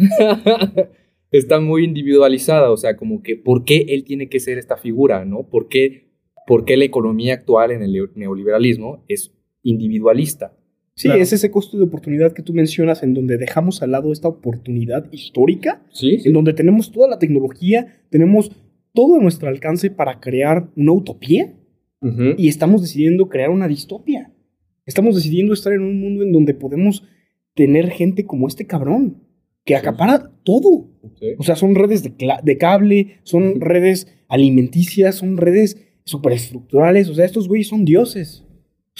[1.31, 5.23] está muy individualizada, o sea, como que ¿por qué él tiene que ser esta figura,
[5.23, 5.47] ¿no?
[5.47, 6.09] ¿Por qué,
[6.47, 10.57] por qué la economía actual en el neoliberalismo es individualista?
[11.01, 14.27] Sí, es ese costo de oportunidad que tú mencionas en donde dejamos al lado esta
[14.27, 16.19] oportunidad histórica, ¿Sí?
[16.23, 18.51] en donde tenemos toda la tecnología, tenemos
[18.93, 21.55] todo a nuestro alcance para crear una utopía
[22.37, 24.31] y estamos decidiendo crear una distopia.
[24.85, 27.03] Estamos decidiendo estar en un mundo en donde podemos
[27.55, 29.23] tener gente como este cabrón,
[29.65, 30.89] que acapara todo.
[31.37, 37.09] O sea, son redes de, de cable, son redes alimenticias, son redes superestructurales.
[37.09, 38.45] O sea, estos güeyes son dioses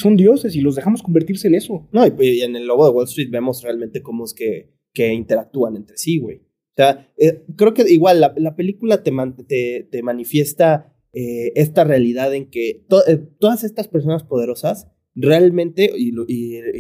[0.02, 1.88] son dioses y los dejamos convertirse en eso.
[1.92, 5.76] No, y, en el lobo de Wall Street vemos realmente cómo es que, que interactúan
[5.76, 6.38] entre sí, güey.
[6.38, 12.50] O sea, eh, creo que igual la, película te, te, manifiesta eh, esta realidad en
[12.50, 16.14] que eh, todas estas personas poderosas realmente, y,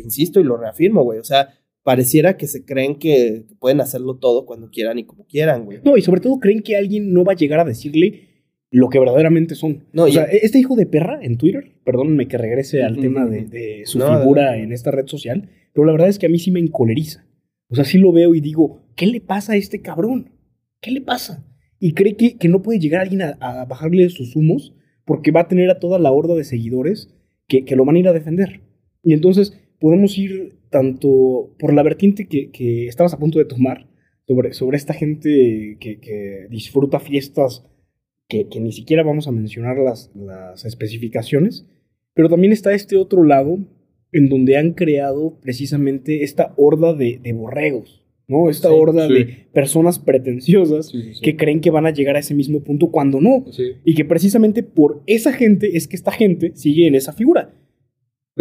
[0.03, 1.49] insisto y lo reafirmo, güey, o sea,
[1.83, 5.79] pareciera que se creen que pueden hacerlo todo cuando quieran y como quieran, güey.
[5.83, 8.30] No, y sobre todo creen que alguien no va a llegar a decirle
[8.71, 9.83] lo que verdaderamente son.
[9.91, 13.83] No, o sea, este hijo de perra en Twitter, perdónenme que regrese al tema de,
[13.85, 16.61] su figura en esta red social, pero la verdad es que a mí sí me
[16.61, 17.27] encoleriza.
[17.67, 20.31] O sea, sí lo veo y digo, ¿qué le pasa a este cabrón?
[20.79, 21.45] ¿Qué le pasa?
[21.79, 24.73] Y cree que, que no puede llegar alguien a, bajarle sus humos
[25.05, 27.13] porque va a tener a toda la horda de seguidores
[27.47, 28.61] que, que, lo van a ir a defender.
[29.03, 33.89] Y entonces podemos ir tanto por la vertiente que, que estabas a punto de tomar
[34.27, 37.65] sobre, sobre esta gente que, que disfruta fiestas
[38.49, 41.65] que, ni siquiera vamos a mencionar las, las especificaciones,
[42.13, 43.59] pero también está este otro lado
[44.11, 48.49] en donde han creado precisamente esta horda de, borregos, ¿no?
[48.49, 50.91] Esta horda de personas pretenciosas
[51.21, 53.45] que creen que van a llegar a ese mismo punto cuando no.
[53.85, 57.53] Y que precisamente por esa gente es que esta gente sigue en esa figura.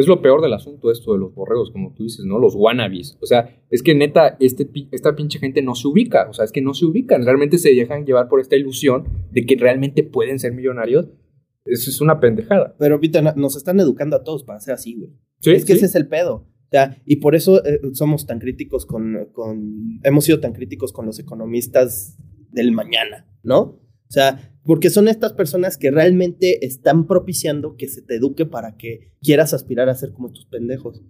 [0.00, 2.38] Es lo peor del asunto esto de los borregos, como tú dices, ¿no?
[2.38, 3.18] Los wannabes.
[3.20, 6.26] O sea, es que neta, este, esta pinche gente no se ubica.
[6.30, 7.24] O sea, es que no se ubican.
[7.24, 11.10] Realmente se dejan llevar por esta ilusión de que realmente pueden ser millonarios.
[11.66, 12.74] Eso es una pendejada.
[12.78, 15.12] Pero, Peter, nos están educando a todos para ser así, güey.
[15.54, 16.34] es que ese es el pedo.
[16.34, 20.00] O sea, y por eso eh, somos tan críticos con, con...
[20.02, 22.16] Hemos sido tan críticos con los economistas
[22.50, 23.80] del mañana, ¿no?
[24.10, 28.76] O sea, porque son estas personas que realmente están propiciando que se te eduque para
[28.76, 31.00] que quieras aspirar a ser como estos pendejos.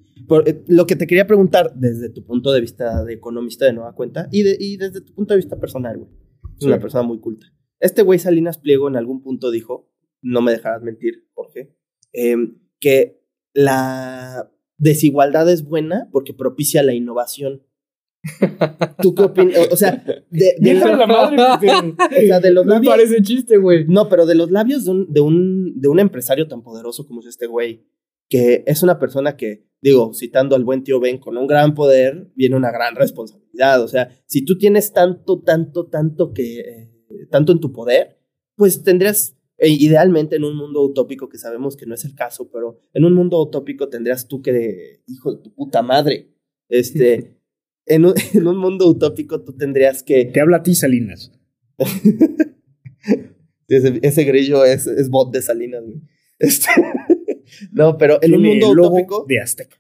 [0.44, 3.94] Eh, lo que te quería preguntar desde tu punto de vista de economista de nueva
[3.94, 6.10] cuenta y, desde tu punto de vista personal, güey.
[6.58, 7.46] Es una persona muy culta.
[7.78, 11.74] Este güey Salinas Pliego en algún punto dijo, no me dejarás mentir, Jorge,
[12.12, 17.62] em, que la desigualdad es buena porque propicia la innovación.
[19.02, 19.68] ¿Tú qué opinas?
[19.70, 21.37] O sea, de, la madre,
[22.22, 22.92] o sea, de los labios.
[22.92, 23.87] Parece chiste, güey.
[23.87, 27.20] No, pero de los labios de un, de un, de un empresario tan poderoso como
[27.20, 27.87] es este güey,
[28.28, 32.30] que es una persona que, digo, citando al buen tío Ben, con un gran poder
[32.35, 33.83] viene una gran responsabilidad.
[33.83, 36.90] O sea, si tú tienes tanto, tanto, tanto que, eh,
[37.30, 38.18] tanto en tu poder,
[38.54, 42.50] pues tendrías, e idealmente en un mundo utópico, que sabemos que no es el caso,
[42.50, 46.35] pero en un mundo utópico tendrías tú que, hijo de tu puta madre,
[46.68, 47.37] este
[48.35, 50.24] en un, mundo utópico tú tendrías que...
[50.26, 51.33] Te habla a ti, Salinas.
[53.68, 56.00] ese, grillo es, es, bot de Salinas, güey.
[56.38, 56.68] Este,
[57.72, 59.26] no, pero en un mundo utópico...
[59.29, 59.76] De Azteca.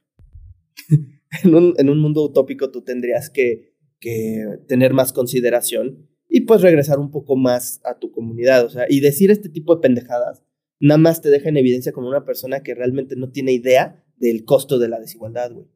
[1.44, 6.62] en, un, en un mundo utópico tú tendrías que, que tener más consideración y pues
[6.62, 10.42] regresar un poco más a tu comunidad, o sea, y decir este tipo de pendejadas
[10.80, 14.44] nada más te deja en evidencia como una persona que realmente no tiene idea del
[14.44, 15.66] costo de la desigualdad, güey.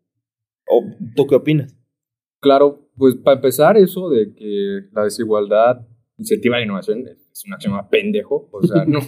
[0.66, 0.82] ¿O
[1.14, 1.76] tú qué opinas?
[2.44, 5.80] Claro, pues para empezar eso de que la desigualdad
[6.18, 9.00] incentiva la innovación es una acción pendejo, o sea, no,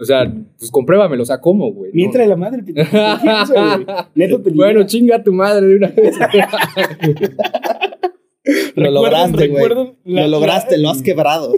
[0.00, 1.92] o sea, pues compruébamelo, o sea, ¿cómo, güey?
[1.92, 2.62] Mientras la madre,
[4.54, 6.16] Bueno, chinga tu madre de una vez.
[8.74, 9.68] lo lograste, güey.
[10.04, 11.52] Lo lograste, lo has quebrado.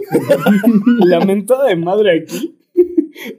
[0.99, 2.57] la mentada de madre aquí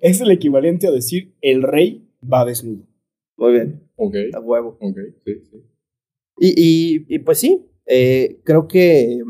[0.01, 2.87] es el equivalente a decir el rey va desnudo.
[3.37, 3.83] Muy bien.
[3.97, 4.15] Ok.
[4.33, 4.79] A huevo.
[4.81, 4.97] Ok,
[5.27, 5.63] sí, sí.
[6.39, 9.21] Y, y, pues sí, eh, creo que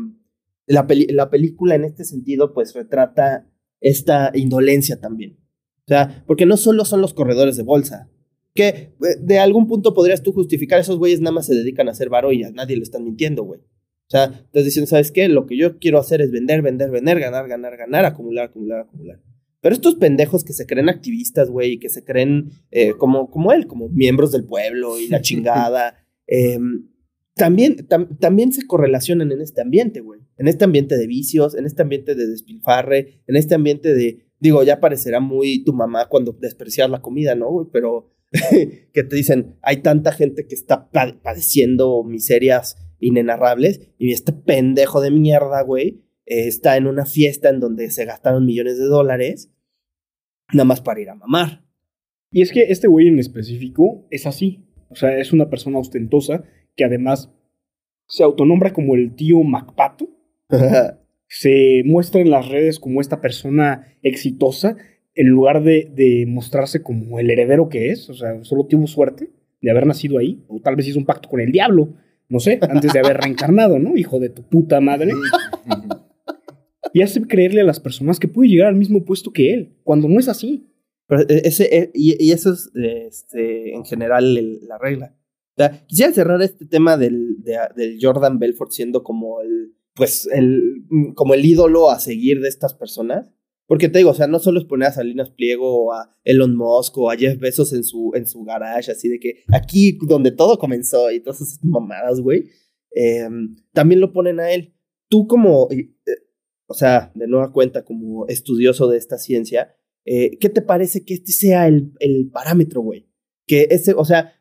[0.65, 3.49] la, la película en este sentido pues retrata
[3.79, 5.37] esta indolencia también.
[5.81, 8.09] O sea, porque no solo son los corredores de bolsa,
[8.53, 11.91] que eh, de algún punto podrías tú justificar, esos güeyes nada más se dedican a
[11.91, 13.61] hacer varo y a nadie le están mintiendo, güey.
[13.61, 15.29] O sea, estás diciendo, ¿sabes qué?
[15.29, 19.21] Lo que yo quiero hacer es vender, vender, vender, ganar, ganar, ganar, acumular, acumular, acumular.
[19.61, 23.51] Pero estos pendejos que se creen activistas, güey, y que se creen eh, como, como
[23.51, 26.87] él, como miembros del pueblo y la chingada, em,
[27.37, 27.87] también,
[28.19, 30.21] también se correlacionan en este ambiente, güey.
[30.37, 34.63] En este ambiente de vicios, en este ambiente de despilfarre, en este ambiente de, digo,
[34.63, 37.67] ya parecerá muy tu mamá cuando desprecias la comida, ¿no, güey?
[37.71, 38.13] Pero
[38.93, 45.11] que te dicen, hay tanta gente que está padeciendo miserias inenarrables y este pendejo de
[45.11, 49.51] mierda, güey, está en una fiesta en donde se gastaron millones de dólares
[50.53, 51.65] nada más para ir a mamar.
[52.31, 54.65] Y es que este güey en específico es así.
[54.89, 56.43] O sea, es una persona ostentosa
[56.77, 57.29] que además
[58.07, 60.07] se autonombra como el tío Macpato.
[61.27, 64.77] se muestra en las redes como esta persona exitosa
[65.13, 69.31] en lugar de, de, mostrarse como el heredero que es, o sea, solo tuvo suerte
[69.61, 71.95] de haber nacido ahí, o tal vez hizo un pacto con el diablo,
[72.29, 73.97] no sé, antes de haber reencarnado, ¿no?
[73.97, 75.11] Hijo de tu puta madre.
[76.93, 80.07] y hace creerle a las personas que puede llegar al mismo puesto que él, cuando
[80.07, 80.67] no es así.
[81.07, 85.15] Pero ese, eh, y, eso es este, en general la regla.
[85.57, 87.43] Sea, quisiera cerrar este tema del,
[87.75, 90.85] del Jordan Belfort siendo como el, pues, el,
[91.15, 93.33] como el ídolo a seguir de estas personas.
[93.65, 96.55] Porque te digo, o sea, no solo es poner a Salinas Pliego o a Elon
[96.55, 100.31] Musk o a Jeff Bezos en su, en su garage, así de que aquí donde
[100.31, 102.45] todo comenzó y todas esas mamadas, güey.
[102.91, 104.73] Em, también lo ponen a él.
[105.09, 105.89] Tú como, eh,
[106.67, 111.15] o sea, de nueva cuenta, como estudioso de esta ciencia, eh, ¿qué te parece que
[111.15, 113.09] este sea el, el parámetro, güey?
[113.45, 114.33] Que ese, o sea,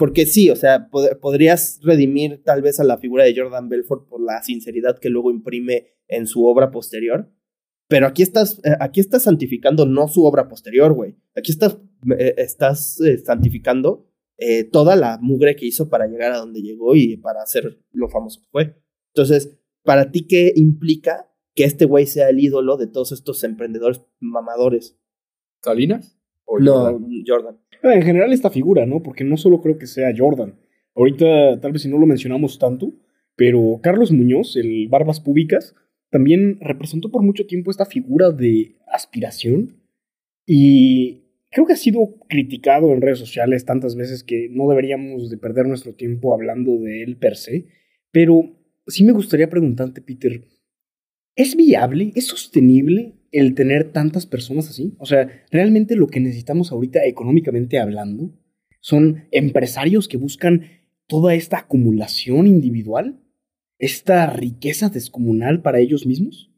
[0.00, 4.22] porque sí, o sea, podrías redimir tal vez a la figura de Jordan Belfort por
[4.22, 7.30] la sinceridad que luego imprime en su obra posterior,
[7.86, 11.16] pero aquí estás, eh, aquí estás santificando no su obra posterior, güey.
[11.36, 11.76] Aquí estás,
[12.18, 14.06] eh, estás eh, santificando
[14.72, 18.40] toda la mugre que hizo para llegar a donde llegó y para hacer lo famoso
[18.40, 18.82] que fue.
[19.12, 24.00] Entonces, ¿para ti qué implica que este güey sea el ídolo de todos estos emprendedores
[24.18, 24.98] mamadores?
[25.62, 26.18] ¿Salinas?
[26.46, 27.60] ¿O no, Jordan.
[27.82, 29.02] En general esta figura, ¿no?
[29.02, 30.54] Porque no solo creo que sea Jordan.
[30.94, 32.92] Ahorita, tal vez si no lo mencionamos tanto,
[33.36, 35.74] pero Carlos Muñoz, el Barbas Públicas,
[36.10, 39.76] también representó por mucho tiempo esta figura de aspiración
[40.44, 45.38] y creo que ha sido criticado en redes sociales tantas veces que no deberíamos de
[45.38, 47.66] perder nuestro tiempo hablando de él per se,
[48.10, 48.56] pero
[48.86, 50.42] sí me gustaría preguntarte, Peter,
[51.36, 54.94] ¿es viable, es sostenible el tener tantas personas así?
[54.98, 58.32] O sea, ¿realmente lo que necesitamos ahorita económicamente hablando
[58.80, 60.62] son empresarios que buscan
[61.06, 63.20] toda esta acumulación individual?
[63.80, 66.52] esta riqueza descomunal para ellos mismos?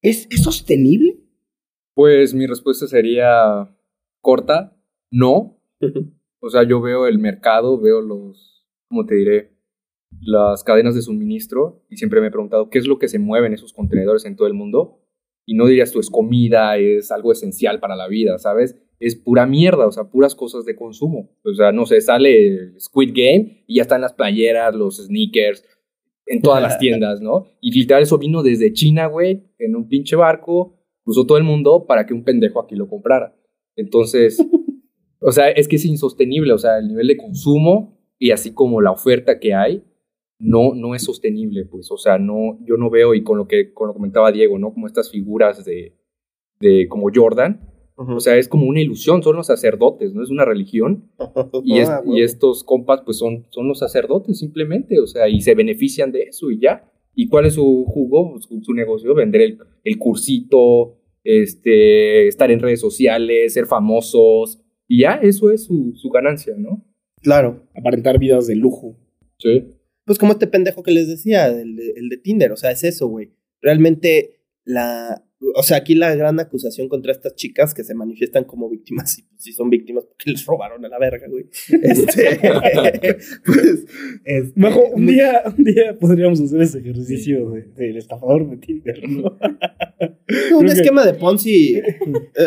[0.00, 1.18] ¿Es, sostenible?
[1.94, 3.76] Pues mi respuesta sería
[4.22, 4.76] corta,
[5.10, 5.60] no.
[6.40, 9.58] o sea, yo veo el mercado, veo los, ¿cómo te diré?
[10.20, 13.48] Las cadenas de suministro y siempre me he preguntado qué es lo que se mueve
[13.48, 15.04] en esos contenedores en todo el mundo.
[15.48, 18.76] Y no dirías tú es comida, es algo esencial para la vida, ¿sabes?
[19.00, 21.30] Es pura mierda, o sea, puras cosas de consumo.
[21.42, 25.64] O sea, no sé, sale Squid Game y ya están las playeras, los sneakers,
[26.26, 27.46] en todas las tiendas, ¿no?
[27.62, 31.86] Y literal eso vino desde China, güey, en un pinche barco, cruzó todo el mundo
[31.86, 33.34] para que un pendejo aquí lo comprara.
[33.74, 34.46] Entonces,
[35.18, 38.82] o sea, es que es insostenible, o sea, el nivel de consumo y así como
[38.82, 39.82] la oferta que hay,
[40.38, 43.72] no, no es sostenible, pues, o sea, no, yo no veo, y con lo que,
[43.72, 44.72] con lo comentaba Diego, ¿no?
[44.72, 45.96] Como estas figuras de,
[46.60, 50.44] de como Jordan, o sea, es como una ilusión, son los sacerdotes, no es una
[50.44, 51.10] religión.
[51.64, 55.54] Y, ah, y estos compas, pues son, son los sacerdotes simplemente, o sea, y se
[55.54, 56.88] benefician de eso y ya.
[57.14, 58.32] ¿Y cuál es su jugo?
[58.32, 65.00] Pues, su, negocio, vender el, el, cursito, este, estar en redes sociales, ser famosos, y
[65.00, 66.84] ya, eso es su, su ganancia, ¿no?
[67.20, 68.96] Claro, aparentar vidas de lujo.
[69.38, 69.64] Sí.
[70.08, 72.82] Pues como este pendejo que les decía, el de, el de Tinder, o sea, es
[72.82, 73.30] eso, güey.
[73.60, 75.22] Realmente la,
[75.54, 79.22] o sea, aquí la gran acusación contra estas chicas que se manifiestan como víctimas, y
[79.24, 81.44] pues si son víctimas porque les robaron a la verga, güey.
[81.82, 82.38] Este,
[83.44, 89.08] pues, Mejor, un día, un día podríamos hacer ese ejercicio del de, estafador de Tinder,
[89.10, 89.38] ¿no?
[90.56, 91.74] un esquema de Ponzi.
[91.76, 91.82] Eh,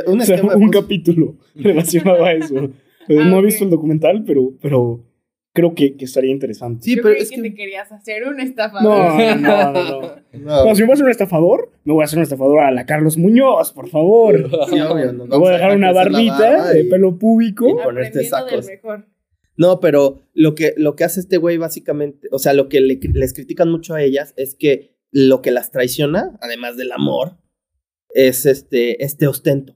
[0.07, 2.71] un, esquema un capítulo relacionado a eso.
[3.07, 5.10] Ah, no he visto el documental, pero, pero
[5.53, 6.83] creo que, que estaría interesante.
[6.83, 8.83] Sí, pero es que, te querías hacer un estafador.
[8.83, 10.75] No, no, no, no.
[10.75, 12.85] si me voy a hacer un estafador, me voy a hacer un estafador a la
[12.85, 14.49] Carlos Muñoz, por favor.
[14.69, 15.13] Sí, obvio.
[15.13, 17.69] me voy a dejar una barbita de pelo público.
[17.69, 18.67] Y ponerte sacos.
[19.57, 23.33] No, pero lo que, lo que hace este güey básicamente, o sea, lo que les
[23.33, 27.37] critican mucho a ellas es que lo que las traiciona, además del amor,
[28.09, 29.73] es este, este ostento.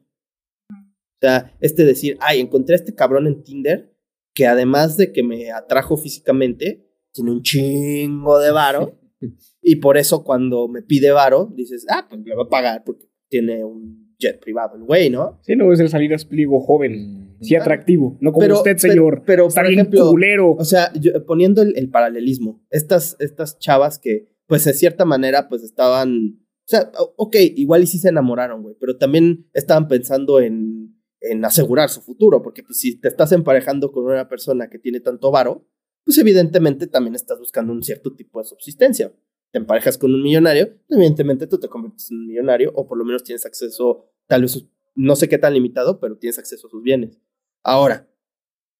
[0.69, 3.94] O sea, este decir, ay, encontré a este cabrón en Tinder
[4.35, 8.99] que además de que me atrajo físicamente, tiene un chingo de varo.
[9.61, 13.07] y por eso cuando me pide varo, dices, ah, pues le va a pagar porque
[13.29, 15.39] tiene un jet privado el güey, ¿no?
[15.41, 19.23] Sí, no es el salir a Spligo joven, sí atractivo, no como usted, señor.
[19.25, 20.11] Pero, por ejemplo,
[20.57, 20.91] o sea,
[21.25, 26.91] poniendo el, paralelismo, estas, estas chavas que, pues, de cierta manera, pues, estaban, o sea,
[27.17, 30.94] ok, igual y sí se enamoraron, güey, pero también estaban pensando en
[31.29, 34.99] en asegurar su futuro, porque pues, si te estás emparejando con una persona que tiene
[34.99, 35.67] tanto varo,
[36.03, 39.13] pues evidentemente también estás buscando un cierto tipo de subsistencia.
[39.51, 43.05] Te emparejas con un millonario, evidentemente tú te conviertes en un millonario o por lo
[43.05, 46.83] menos tienes acceso, tal vez no sé qué tan limitado, pero tienes acceso a sus
[46.83, 47.19] bienes.
[47.63, 48.07] Ahora,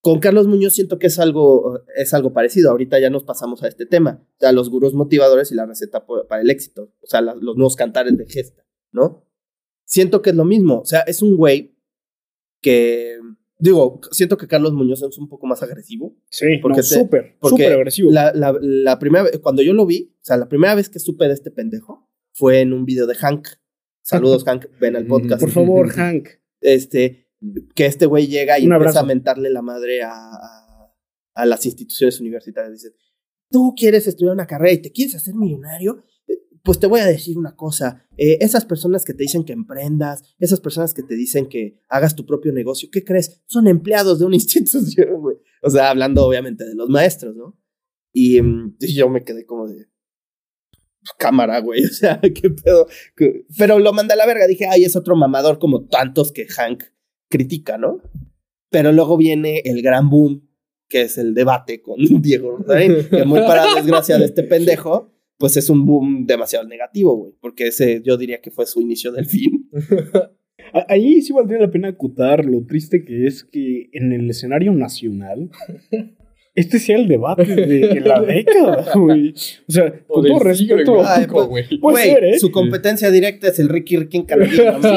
[0.05, 2.69] con Carlos Muñoz siento que es algo, es algo parecido.
[2.69, 4.23] Ahorita ya nos pasamos a este tema.
[4.39, 6.93] Sea, los gurús motivadores y la receta para el éxito.
[7.01, 9.25] O sea, los nuevos cantares de gesta, ¿no?
[9.83, 10.79] Siento que es lo mismo.
[10.79, 11.74] O sea, es un güey
[12.65, 13.19] que
[13.59, 16.17] digo, siento que Carlos Muñoz es un poco más agresivo.
[16.31, 18.11] Sí, porque súper, súper agresivo.
[18.11, 21.27] La, la, la, primera cuando yo lo vi, o sea, la primera vez que supe
[21.27, 23.47] de este pendejo fue en un video de Hank.
[24.01, 25.41] Saludos, Hank, ven al podcast.
[25.41, 26.27] Por favor, Hank.
[26.59, 27.29] Este,
[27.75, 30.95] que este güey llega y empieza a mentarle la madre a, a,
[31.35, 32.73] a las instituciones universitarias.
[32.73, 32.95] Dice,
[33.51, 36.03] tú quieres estudiar una carrera y te quieres hacer millonario,
[36.65, 40.23] pues te voy a decir una cosa, eh, esas personas que te dicen que emprendas,
[40.39, 43.43] esas personas que te dicen que hagas tu propio negocio, ¿qué crees?
[43.45, 45.37] Son empleados de una institución, güey.
[45.61, 47.55] O sea, hablando obviamente de los maestros, ¿no?
[48.11, 49.87] Y, mm, yo me quedé como de
[51.19, 52.87] cámara, güey, o sea, qué pedo.
[53.57, 56.83] Pero lo mandé a la verga, dije, ay, es otro mamador como tantos que Hank
[57.29, 58.01] critica, ¿no?
[58.71, 60.49] Pero luego viene el gran boom,
[60.89, 65.57] que es el debate con Diego Rosarín, que muy para desgracia de este pendejo, pues
[65.57, 69.25] es un boom demasiado negativo, güey, porque ese yo diría que fue su inicio del
[69.25, 69.69] fin.
[70.89, 75.49] Ahí sí valdría la pena acotar lo triste que es que en el escenario nacional
[76.55, 79.33] este sea el debate de la década, güey.
[79.67, 81.03] O sea, con todo respeto,
[81.47, 81.79] güey.
[81.79, 82.39] Puede ser, ¿eh?
[82.39, 84.25] Su competencia directa es el Ricky Ricky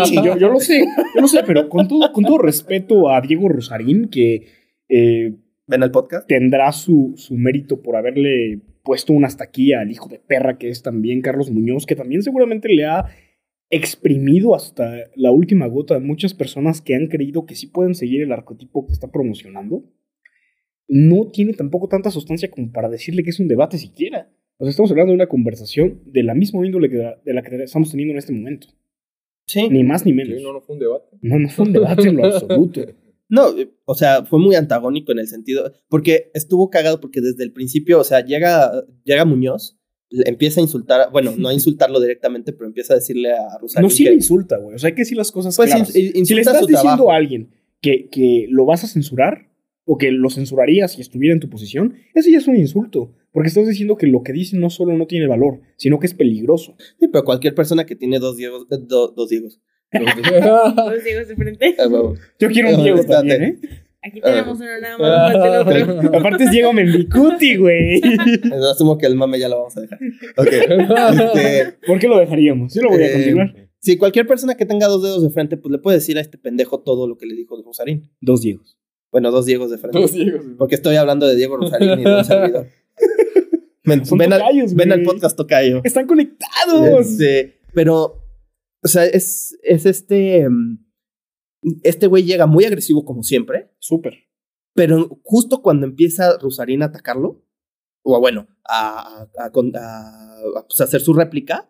[0.07, 0.85] sí, yo, yo, lo sé,
[1.15, 4.47] yo lo sé, pero con todo, con todo respeto a Diego Rosarín, que
[4.89, 5.35] eh,
[5.67, 10.09] ven el podcast, tendrá su, su mérito por haberle puesto una hasta aquí al hijo
[10.09, 13.05] de perra que es también Carlos Muñoz, que también seguramente le ha
[13.69, 18.23] exprimido hasta la última gota a muchas personas que han creído que sí pueden seguir
[18.23, 19.85] el arquetipo que está promocionando.
[20.89, 24.33] No tiene tampoco tanta sustancia como para decirle que es un debate siquiera.
[24.57, 27.63] O sea, estamos hablando de una conversación de la misma índole que de la que
[27.63, 28.69] estamos teniendo en este momento.
[29.45, 29.69] Sí.
[29.69, 30.41] Ni más ni menos.
[30.41, 31.17] no, no fue un debate.
[31.21, 32.87] No, no fue un debate en lo absoluto.
[33.29, 37.45] No, eh, o sea, fue muy antagónico en el sentido, porque estuvo cagado porque desde
[37.45, 38.73] el principio, o sea, llega,
[39.05, 39.79] llega Muñoz,
[40.11, 43.89] empieza a insultar, bueno, no a insultarlo directamente, pero empieza a decirle a Rosario.
[43.89, 45.89] No, sí le insulta, güey, o sea, hay que decir las cosas pues claras.
[45.91, 47.51] si le estás diciendo a alguien
[47.81, 49.49] que, que lo vas a censurar,
[49.91, 53.15] o que lo censurarías si estuviera en tu posición, ese ya es un insulto.
[53.33, 56.13] Porque estás diciendo que lo que dice no solo no tiene valor, sino que es
[56.13, 56.77] peligroso.
[57.01, 59.61] Sí, pero cualquier persona que tiene dos Diegos, eh, dos Diegos,
[59.93, 61.77] Dos Diegos de frente.
[61.79, 61.89] Ah,
[62.39, 63.59] Yo quiero un Diego también, ¿eh?
[64.03, 66.15] Aquí tenemos uno nada más.
[66.15, 68.01] Aparte es Diego Mendicuti, güey.
[68.73, 69.99] Asumo que el mame ya lo vamos a dejar.
[70.37, 70.49] Ok.
[71.35, 72.75] Este, ¿Por qué lo dejaríamos?
[72.75, 73.55] Yo lo voy a eh, continuar.
[73.81, 76.39] Si cualquier persona que tenga dos dedos de frente, pues le puede decir a este
[76.39, 78.11] pendejo todo lo que le dijo de Rosarín.
[78.21, 78.79] Dos Diegos.
[79.11, 79.99] Bueno, dos Diegos de frente.
[79.99, 80.45] Dos Diegos.
[80.59, 82.67] Porque estoy hablando de Diego Rosarín y de un servidor.
[83.85, 84.43] ven, al,
[84.75, 85.81] ven, al, podcast Tocayo.
[85.85, 87.07] Están conectados.
[87.07, 88.28] Este, pero
[88.83, 90.49] o sea, es, es este.
[90.49, 90.85] Mm,
[91.83, 93.75] este güey llega muy agresivo como siempre.
[93.79, 94.29] Súper.
[94.75, 97.45] Pero justo cuando empieza Rosarín a atacarlo,
[98.03, 101.69] o bueno, a, a, a, pues, hacer su réplica,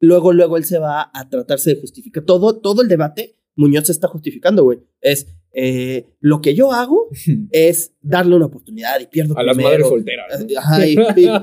[0.00, 2.24] luego, luego él se va a tratarse de justificar.
[2.24, 4.80] Todo, todo el debate, Muñoz se está justificando, güey.
[5.00, 7.08] Es, eh, lo que yo hago
[7.50, 10.46] es darle una oportunidad y pierdo A las madres solteras.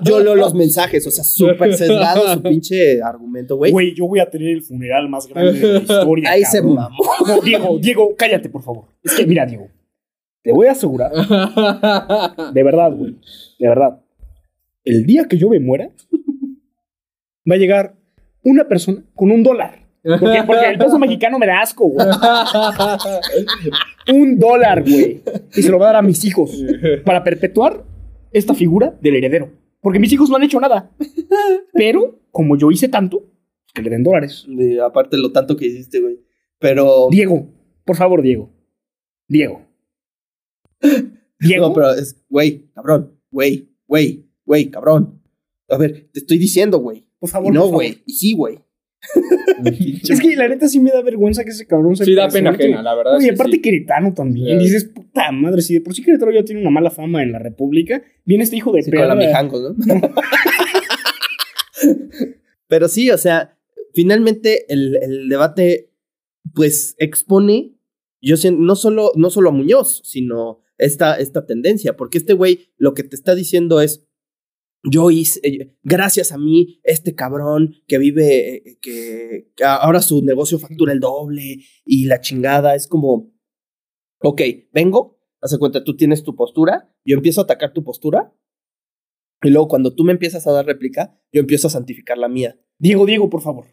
[0.03, 3.73] Yo leo los mensajes, o sea, súper sesgado su pinche argumento, güey.
[3.73, 6.29] Güey, yo voy a tener el funeral más grande de la historia.
[6.29, 6.95] Ahí se mamó.
[7.43, 8.85] Diego, Diego, cállate, por favor.
[9.03, 9.67] Es que, mira, Diego,
[10.41, 11.11] te voy a asegurar.
[12.53, 13.17] De verdad, güey.
[13.59, 13.99] De verdad.
[14.85, 15.89] El día que yo me muera,
[17.51, 17.95] va a llegar
[18.43, 19.85] una persona con un dólar
[20.19, 22.05] porque, el peso mexicano me da asco, güey.
[24.13, 25.21] Un dólar, güey.
[25.55, 26.63] Y se lo va a dar a mis hijos
[27.05, 27.85] para perpetuar
[28.31, 29.51] esta figura del heredero.
[29.81, 30.91] Porque mis hijos no han hecho nada.
[31.73, 33.23] Pero, como yo hice tanto,
[33.73, 34.47] que le den dólares.
[34.83, 36.19] aparte lo tanto que hiciste, güey.
[36.59, 37.07] Pero.
[37.11, 37.47] Diego,
[37.83, 38.51] por favor, Diego.
[39.27, 39.61] Diego.
[41.39, 41.67] Diego.
[41.67, 45.21] No, pero es, güey, cabrón, güey, güey, güey, cabrón.
[45.69, 47.05] A ver, te estoy diciendo, güey.
[47.19, 47.53] Por favor.
[47.53, 48.01] no, güey.
[48.05, 48.59] Y sí, güey.
[50.09, 52.51] Es que la neta sí me da vergüenza que ese cabrón se Sí, da pena
[52.51, 53.15] ajena, la verdad.
[53.15, 53.61] Oye, es que aparte sí.
[53.61, 54.57] Queretano también.
[54.57, 54.63] Ya.
[54.63, 57.39] Dices, puta madre, si de por sí Querétaro ya tiene una mala fama en la
[57.39, 59.27] República, viene este hijo de Sí, con la perra.
[59.27, 59.85] Mijangos, ¿no?
[62.67, 63.57] Pero sí, o sea,
[63.93, 65.91] finalmente el, el debate,
[66.53, 67.75] pues, expone,
[68.21, 72.67] yo siento, no solo, no solo a Muñoz, sino esta, esta tendencia, porque este güey
[72.77, 74.05] lo que te está diciendo es,
[74.89, 80.23] yo hice, eh, gracias a mí, este cabrón que vive, eh, que, que ahora su
[80.23, 83.33] negocio factura el doble y la chingada, es como,
[84.21, 84.41] ok,
[84.73, 88.33] vengo, hace cuenta, tú tienes tu postura, yo empiezo a atacar tu postura,
[89.41, 92.59] y luego cuando tú me empiezas a dar réplica, yo empiezo a santificar la mía.
[92.79, 93.65] Diego, Diego, por favor.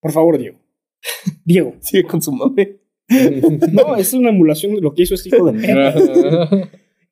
[0.00, 0.60] Por favor, Diego.
[1.44, 1.74] Diego.
[1.80, 2.80] Sigue con su mame.
[3.72, 5.94] No, es una emulación de lo que hizo este hijo de perra.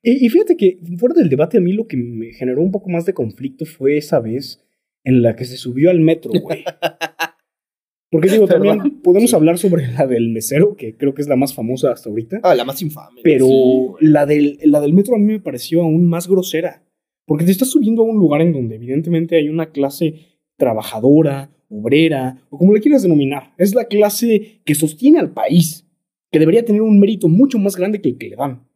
[0.08, 2.88] Y, y fíjate que fuera del debate a mí lo que me generó un poco
[2.88, 4.64] más de conflicto fue esa vez
[5.04, 6.64] en la que se subió al metro, güey.
[8.10, 11.52] Porque digo, también podemos hablar sobre la del mesero, que creo que es la más
[11.52, 12.40] famosa hasta ahorita.
[12.42, 13.20] Ah, la más infame.
[13.22, 16.82] Pero Sí, la, del, la del metro a mí me pareció aún más grosera.
[17.26, 20.14] Porque te estás subiendo a un lugar en donde evidentemente hay una clase
[20.56, 23.52] trabajadora, obrera, o como le quieras denominar.
[23.58, 25.86] Es la clase que sostiene al país,
[26.30, 28.67] que debería tener un mérito mucho más grande que el que le dan.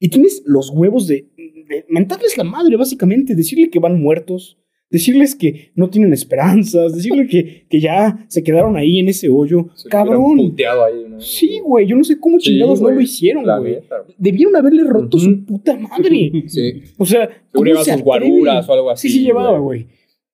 [0.00, 4.56] Y tienes los huevos de, de mentarles la madre, básicamente, decirle que van muertos,
[4.88, 9.68] decirles que no tienen esperanzas, decirle que, que ya se quedaron ahí en ese hoyo.
[9.74, 10.36] Se Cabrón.
[10.36, 11.20] puteado ahí, ¿no?
[11.20, 13.78] Sí, güey, yo no sé cómo Sí, chingados no lo hicieron, La güey.
[14.18, 16.32] Debieron haberle roto su puta madre.
[16.48, 16.82] Sí.
[16.98, 18.26] O sea, ¿cómo llevaba se sus atreve?
[18.28, 19.08] guaruras o algo así.
[19.08, 19.86] Sí, sí llevaba, güey.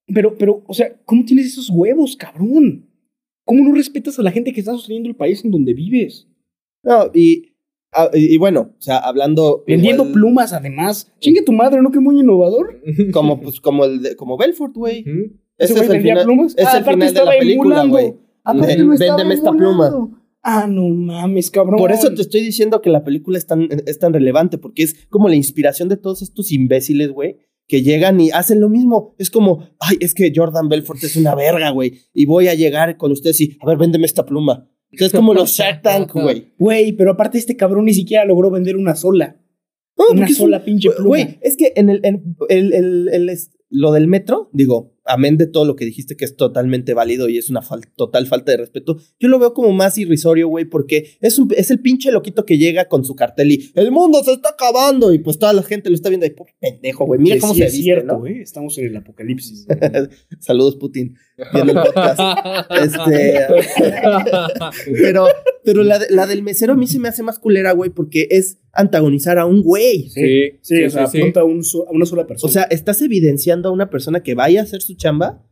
[0.07, 2.89] Pero, pero, o sea, ¿cómo tienes esos huevos, cabrón?
[3.45, 6.29] ¿Cómo no respetas a la gente que está sosteniendo el país en donde vives?
[6.83, 7.56] No, y,
[7.97, 9.65] ah, y, y bueno, o sea, hablando.
[9.67, 11.13] Vendiendo igual plumas, además.
[11.21, 11.91] Chingue tu madre, ¿no?
[11.91, 12.81] Que muy innovador.
[13.13, 15.01] Como, pues, como, el de- como Belfort, güey.
[15.03, 15.37] Ujú.
[15.59, 16.55] Ese güey es vendía final, plumas.
[16.57, 18.15] es Ah, el final de la película, güey.
[18.99, 20.11] Véndeme esta emulando.
[20.43, 21.77] Ah, no mames, cabrón.
[21.77, 25.07] Por eso te estoy diciendo que la película es tan, es tan relevante, porque es
[25.09, 29.17] como la inspiración de todos estos imbéciles, güey, que llegan y hacen lo mismo.
[29.19, 32.97] Es como, ay, es que Jordan Belfort es una verga, güey, y voy a llegar
[32.97, 34.69] con ustedes y, a ver, véndeme esta pluma.
[34.91, 36.53] Es como los Shark Tank, güey.
[36.59, 39.41] Güey, pero aparte este cabrón ni siquiera logró vender una sola.
[39.99, 41.09] No, Una sola un- pinche pluma.
[41.09, 45.37] Güey, es que en el, en el, el- el- es- lo del metro, digo, amén
[45.37, 48.53] de todo lo que dijiste que es totalmente válido y es una fal- total falta
[48.53, 52.11] de respeto, yo lo veo como más irrisorio, güey, porque es, un, es el pinche
[52.13, 55.53] loquito que llega con su cartel y el mundo se está acabando y pues toda
[55.53, 57.73] la gente lo está viendo y "Pobre pendejo, güey, mira Que cómo sí se es
[57.73, 58.19] viste, cierto, ¿no?
[58.21, 58.41] güey.
[58.41, 59.67] Estamos en el apocalipsis.
[60.41, 61.17] Saludos, Putin,
[61.53, 62.21] viendo el podcast.
[62.83, 63.41] este,
[65.03, 65.27] pero
[65.67, 68.27] pero la, de- la del mesero a mí se me hace más culera, güey, porque
[68.31, 70.09] es antagonizar a un güey.
[70.09, 71.19] Sí, Sí, o sea, sí.
[71.19, 72.49] apunta a, un so- a una sola persona.
[72.49, 75.43] O sea, estás evidenciando a una persona que vaya a hacer su chamba.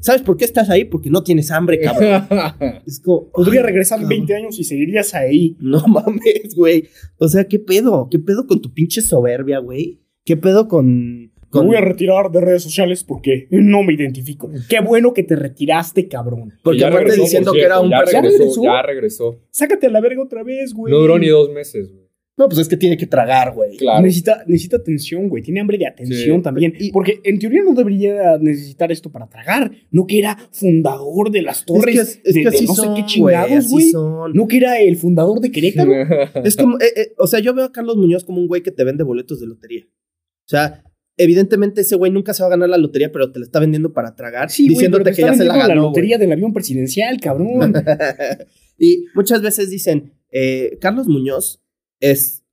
[0.00, 0.86] ¿Sabes por qué estás ahí?
[0.86, 2.22] Porque no tienes hambre, cabrón.
[2.86, 3.30] Es como.
[3.30, 4.08] podría regresar cabrón.
[4.26, 5.56] 20 años y seguirías ahí.
[5.60, 6.88] No mames, güey.
[7.18, 8.08] O sea, ¿qué pedo?
[8.10, 10.00] ¿Qué pedo con tu pinche soberbia, güey?
[10.24, 11.32] ¿Qué pedo con.
[11.52, 14.50] Me voy a retirar de redes sociales porque no me identifico.
[14.68, 16.52] Qué bueno que te retiraste, cabrón.
[16.62, 19.40] Porque Ya aparte regresó, diciendo por que era un ya regresó, ya regresó.
[19.50, 20.92] Sácate a la verga otra vez, güey.
[20.92, 22.06] No duró ni dos meses, güey.
[22.36, 23.76] No, pues es que tiene que tragar, güey.
[23.78, 24.00] Claro.
[24.00, 25.42] Necesita, necesita atención, güey.
[25.42, 26.42] Tiene hambre de atención Sí.
[26.44, 26.72] también.
[26.78, 29.72] Y- Porque en teoría no debería necesitar esto para tragar.
[29.90, 31.94] No que era fundador de las Es torres.
[32.22, 33.92] que, es de, que de así no sé son, qué güey, chingados, güey.
[34.34, 35.90] No que era el fundador de Querétaro.
[36.44, 38.70] Es como, eh, eh, o sea, yo veo a Carlos Muñoz como un güey que
[38.70, 39.82] te vende boletos de lotería.
[39.88, 40.84] O sea,
[41.18, 43.92] evidentemente ese güey nunca se va a ganar la lotería, pero te la está vendiendo
[43.92, 45.68] para tragar, Sí, diciéndote que ya se la ganó.
[45.68, 46.26] la lotería güey.
[46.26, 47.74] del avión presidencial, cabrón.
[48.78, 51.62] y muchas veces dicen, eh, Carlos Muñoz
[52.00, 52.44] es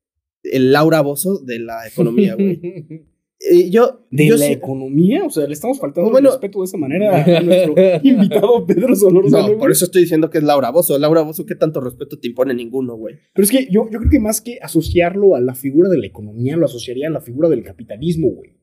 [0.44, 3.06] el Laura Bozo de la economía, güey.
[3.52, 5.24] Y yo, ¿De yo la sí- economía?
[5.26, 6.30] O sea, le estamos faltando Bueno.
[6.30, 9.50] el respeto de esa manera a nuestro invitado Pedro Solórzano.
[9.50, 10.98] No, por eso estoy diciendo que es Laura Bozo.
[10.98, 13.16] Laura Bozo, ¿qué tanto respeto te impone ninguno, güey?
[13.34, 16.06] Pero es que yo, yo creo que más que asociarlo a la figura de la
[16.08, 18.58] economía, lo asociaría a la figura del capitalismo, güey.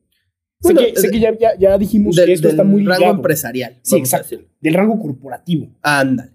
[0.61, 2.71] Bueno, sé que, sé de- que ya, ya, ya dijimos Del- que esto está del
[2.71, 3.15] muy rango ligado.
[3.17, 3.79] empresarial.
[3.83, 4.37] Sí, exacto.
[4.61, 5.67] Del rango corporativo.
[5.81, 6.31] Ándale,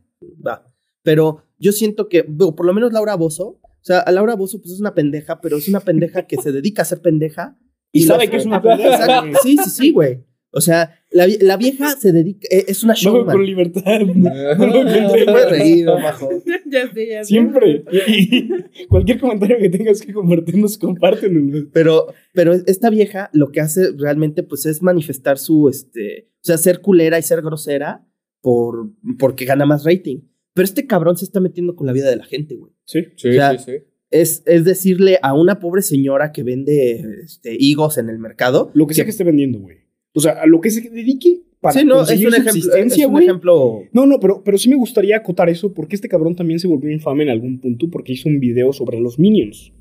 [0.46, 0.64] va.
[1.02, 4.60] Pero yo siento que, digo, por lo menos Laura Bozo, o sea, a Laura Bozo
[4.60, 7.58] pues es una pendeja, pero es una pendeja que se dedica a ser pendeja.
[7.92, 8.78] Y, sabe que es una güey.
[9.42, 10.24] Sí, sí, sí, güey.
[10.50, 13.44] O sea, la, la vieja se dedica, eh, es una con showman.
[13.44, 14.00] libertad.
[14.00, 14.84] No
[15.14, 16.30] te puedes reír, bajo.
[16.66, 17.28] ya sé, ya sé.
[17.28, 17.84] Siempre.
[17.92, 21.68] Y, y cualquier comentario que tengas que compartirnos, compártenlo.
[21.72, 26.56] Pero, pero esta vieja lo que hace realmente pues es manifestar su, este, o sea,
[26.56, 28.06] ser culera y ser grosera
[28.40, 30.20] por, porque gana más rating.
[30.54, 32.72] Pero este cabrón se está metiendo con la vida de la gente, güey.
[32.84, 33.04] Sí.
[33.16, 33.84] Sí, O sea, sí, sí.
[34.10, 38.70] Es, es decirle a una pobre señora que vende este, higos en el mercado.
[38.74, 39.78] Lo que sea que esté vendiendo, güey.
[40.14, 43.06] O sea, a lo que se dedique, para sí, no, es un ejemplo, es subsistencia,
[43.06, 43.24] un güey.
[43.24, 46.68] ejemplo No, no, pero, pero sí me gustaría acotar eso porque este cabrón también se
[46.68, 49.72] volvió infame en algún punto porque hizo un video sobre los minions.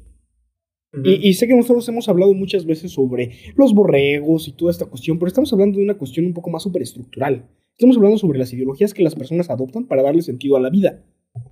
[1.04, 4.86] Y, y sé que nosotros hemos hablado muchas veces sobre los borregos y toda esta
[4.86, 7.48] cuestión, pero estamos hablando de una cuestión un poco más superestructural.
[7.78, 11.04] Estamos hablando sobre las ideologías que las personas adoptan para darle sentido a la vida,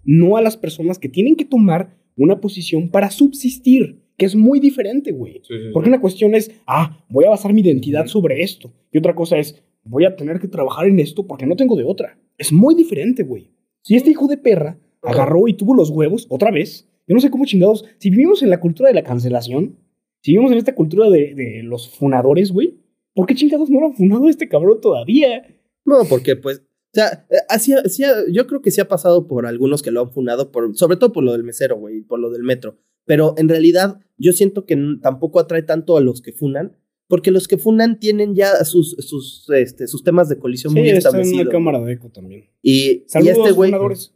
[0.05, 4.59] no a las personas que tienen que tomar una posición para subsistir, que es muy
[4.59, 5.41] diferente, güey.
[5.41, 5.69] Sí, sí, sí.
[5.73, 8.71] Porque una cuestión es, ah, voy a basar mi identidad sobre esto.
[8.91, 11.83] Y otra cosa es, voy a tener que trabajar en esto porque no tengo de
[11.83, 12.17] otra.
[12.37, 13.51] Es muy diferente, güey.
[13.81, 17.29] Si este hijo de perra agarró y tuvo los huevos, otra vez, yo no sé
[17.29, 19.77] cómo chingados, si vivimos en la cultura de la cancelación,
[20.21, 22.79] si vivimos en esta cultura de, de los funadores, güey,
[23.13, 25.45] ¿por qué chingados no lo han funado este cabrón todavía?
[25.85, 26.63] No, porque pues,
[26.95, 30.11] sea, eh, así, así- yo creo que sí ha pasado por algunos que lo han
[30.11, 32.77] funado, por, sobre todo por lo del mesero, güey, por lo del metro.
[33.05, 36.75] Pero en realidad yo siento que tampoco atrae tanto a los que funan,
[37.07, 40.91] porque los que funan tienen ya sus, sus, este, sus temas de colisión muy está
[40.93, 41.41] en establecidos.
[41.43, 42.49] una cámara de eco también.
[42.63, 43.71] Y, y Saludos, este güey,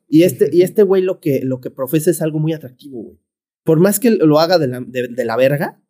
[0.07, 3.19] y este, y este güey lo que, lo que profesa es algo muy atractivo, güey.
[3.63, 5.83] Por más que lo haga de la, de, de la verga,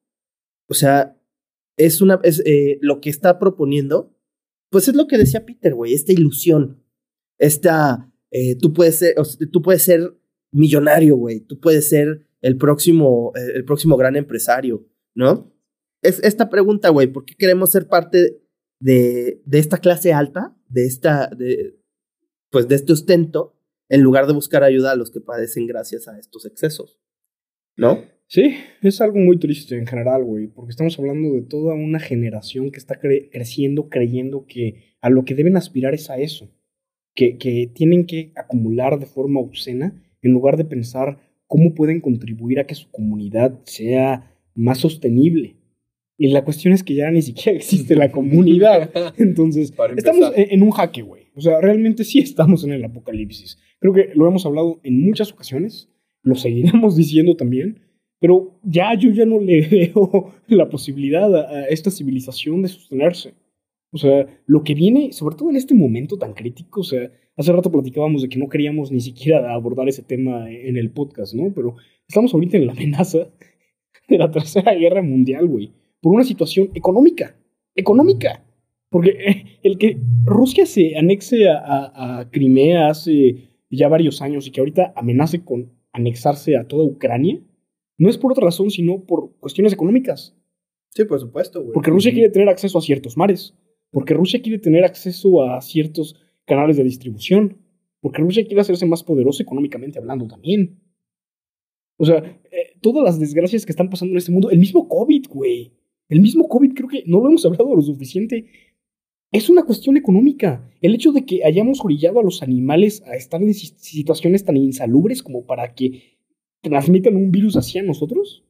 [0.68, 1.16] o sea,
[1.78, 4.14] es una, es, eh, lo que está proponiendo,
[4.70, 6.84] pues es lo que decía Peter, güey, esta ilusión,
[7.38, 9.16] esta, eh, tú puedes ser,
[9.52, 10.16] tú puedes ser
[10.52, 15.54] millonario, güey, tú puedes ser el próximo, eh, el próximo gran empresario, ¿no?
[16.02, 18.42] Es esta pregunta, güey, ¿por qué queremos ser parte
[18.80, 21.80] de, de esta clase alta, de esta, de,
[22.50, 23.56] pues de este ostento,
[23.90, 27.00] en lugar de buscar ayuda a los que padecen gracias a estos excesos,
[27.76, 28.04] ¿no?
[28.32, 28.54] Sí,
[28.84, 32.78] es algo muy triste en general, güey, porque estamos hablando de toda una generación que
[32.78, 36.48] está cre- creciendo creyendo que a lo que deben aspirar es a eso,
[37.16, 41.18] que, que tienen que acumular de forma obscena en lugar de pensar
[41.48, 45.56] cómo pueden contribuir a que su comunidad sea más sostenible.
[46.16, 48.92] Y la cuestión es que ya ni siquiera existe la comunidad.
[49.18, 51.24] Entonces, estamos en un jaque, güey.
[51.34, 53.58] O sea, realmente sí estamos en el apocalipsis.
[53.80, 55.90] Creo que lo hemos hablado en muchas ocasiones,
[56.22, 57.80] lo seguiremos diciendo también,
[58.20, 63.34] pero ya yo ya no le veo la posibilidad a, a esta civilización de sostenerse.
[63.92, 67.52] O sea, lo que viene, sobre todo en este momento tan crítico, o sea, hace
[67.52, 71.52] rato platicábamos de que no queríamos ni siquiera abordar ese tema en el podcast, ¿no?
[71.56, 71.76] Pero
[72.08, 73.30] estamos ahorita en la amenaza
[74.08, 77.36] de la Tercera Guerra Mundial, güey, por una situación económica,
[77.76, 78.46] económica.
[78.92, 84.52] Porque el que Rusia se anexe a, a- a Crimea hace ya varios años y
[84.52, 87.40] que ahorita amenace con anexarse a toda Ucrania,
[88.00, 90.36] no es por otra razón, sino por cuestiones económicas.
[90.90, 91.74] Sí, por supuesto, güey.
[91.74, 93.54] Porque Rusia quiere tener acceso a ciertos mares.
[93.92, 97.58] Porque Rusia quiere tener acceso a ciertos canales de distribución.
[98.02, 100.80] Porque Rusia quiere hacerse más poderoso económicamente hablando también.
[101.98, 105.26] O sea, eh, todas las desgracias que están pasando en este mundo, el mismo COVID,
[105.30, 105.74] güey.
[106.08, 108.46] El mismo COVID, creo que no lo hemos hablado lo suficiente.
[109.32, 110.68] Es una cuestión económica.
[110.82, 114.58] El hecho de que hayamos orillado a los animales a estar en si- situaciones tan
[114.58, 116.19] insalubres como para que
[116.62, 118.44] transmitan un virus hacia nosotros.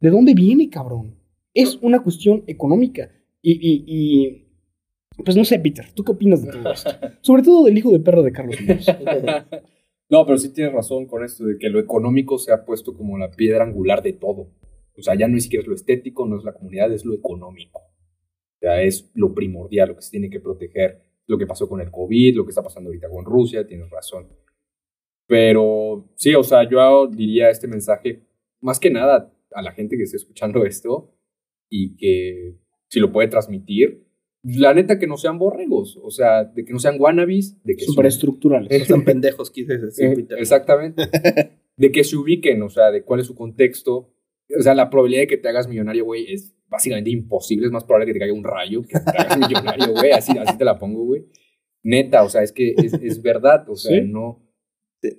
[0.00, 1.16] ¿De dónde viene, cabrón?
[1.54, 3.10] Es una cuestión económica.
[3.42, 4.46] Y, y, y,
[5.24, 6.90] pues no sé, Peter, ¿tú qué opinas de todo esto?
[7.22, 8.86] Sobre todo del hijo de perro de Carlos Muñoz.
[10.08, 13.18] No, pero sí tienes razón con esto de que lo económico se ha puesto como
[13.18, 14.52] la piedra angular de todo.
[14.96, 17.12] O sea, ya no ni siquiera es lo estético, no es la comunidad, es lo
[17.12, 17.80] económico.
[17.80, 21.02] O sea, es lo primordial, lo que se tiene que proteger.
[21.26, 24.28] Lo que pasó con el COVID, lo que está pasando ahorita con Rusia, tienes razón.
[25.26, 28.22] Pero sí, o sea, yo diría este mensaje
[28.60, 31.12] más que nada a la gente que esté escuchando esto
[31.68, 32.56] y que
[32.88, 34.04] si lo puede transmitir,
[34.44, 37.84] la neta que no sean borregos, o sea, de que no sean wannabes, de que
[37.84, 38.70] su- Superestructurales.
[38.70, 41.02] Están pendejos, quise decir, eh, exactamente.
[41.78, 44.14] De que se ubiquen, o sea, de cuál es su contexto.
[44.58, 47.66] O sea, la probabilidad de que te hagas millonario, güey, es básicamente imposible.
[47.66, 50.10] Es más probable que te caiga un rayo que te hagas millonario, güey.
[50.12, 51.26] Así, así te la pongo, güey.
[51.82, 53.68] Neta, o sea, es que es, es verdad.
[53.68, 54.06] O sea, Sí.
[54.08, 54.42] no.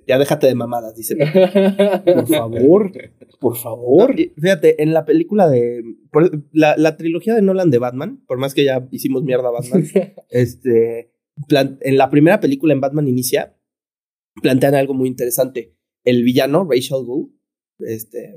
[0.06, 1.16] Ya déjate de mamadas, dice.
[2.04, 2.92] Por favor,
[3.40, 4.14] por favor.
[4.16, 5.82] Fíjate, en la película de.
[6.10, 9.52] por- la, la trilogía de Nolan de Batman, por más que ya hicimos mierda a
[9.52, 9.84] Batman,
[10.30, 11.12] este.
[11.48, 13.56] plan- en la primera película en Batman Inicia,
[14.42, 15.74] plantean algo muy interesante.
[16.04, 17.30] El villano, Rachel Gould,
[17.80, 18.34] este,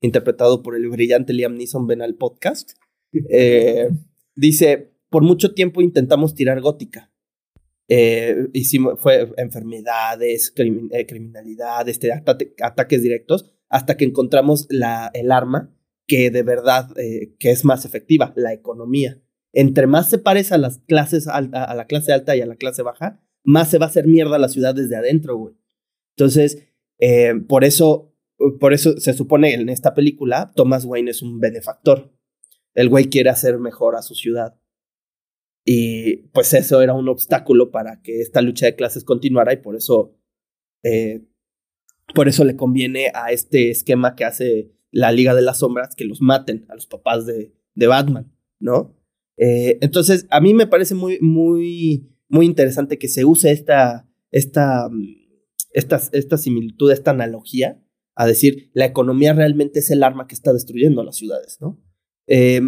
[0.00, 2.72] interpretado por el brillante Liam Neeson, ven al podcast,
[3.30, 3.88] eh,
[4.36, 7.11] dice: Por mucho tiempo intentamos tirar gótica.
[7.94, 15.30] Eh, hicimos, fue enfermedades, crimin- eh, criminalidad, este, ata- ataques directos, hasta que encontramos el
[15.30, 15.76] arma
[16.06, 19.20] que de verdad eh, que es más efectiva, la economía.
[19.52, 22.56] Entre más se parece a las clases alta, a la clase alta y a la
[22.56, 25.54] clase baja, más se va a hacer mierda la ciudad desde adentro, güey.
[26.16, 26.66] Entonces,
[26.98, 28.14] eh, por eso,
[28.58, 32.10] por eso se supone en esta película, Thomas Wayne es un benefactor.
[32.74, 34.54] El güey quiere hacer mejor a su ciudad.
[35.64, 39.76] Y pues eso era un obstáculo para que esta lucha de clases continuara y por
[39.76, 40.16] eso,
[40.82, 41.24] eh,
[42.14, 46.04] por eso le conviene a este esquema que hace la Liga de las Sombras que
[46.04, 48.96] los maten a los papás de, de Batman, ¿no?
[49.36, 54.90] Eh, entonces, a mí me parece muy, muy, muy interesante que se use esta, esta,
[55.72, 57.82] esta, esta similitud, esta analogía,
[58.14, 61.80] a decir, la economía realmente es el arma que está destruyendo las ciudades, ¿no?
[62.26, 62.60] Eh,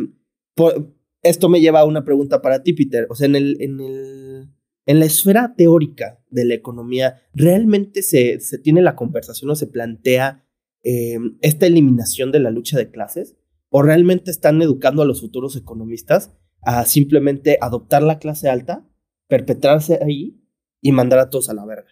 [1.24, 3.06] esto me lleva a una pregunta para ti, Peter.
[3.10, 4.50] O sea, en, el, en, el,
[4.86, 9.66] en la esfera teórica de la economía, ¿realmente se, se tiene la conversación o se
[9.66, 10.46] plantea
[10.84, 13.36] eh, esta eliminación de la lucha de clases?
[13.70, 18.86] ¿O realmente están educando a los futuros economistas a simplemente adoptar la clase alta,
[19.26, 20.40] perpetrarse ahí
[20.80, 21.88] y mandar a todos a la verga?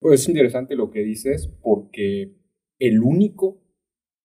[0.00, 2.34] Pues es interesante lo que dices porque
[2.80, 3.62] el único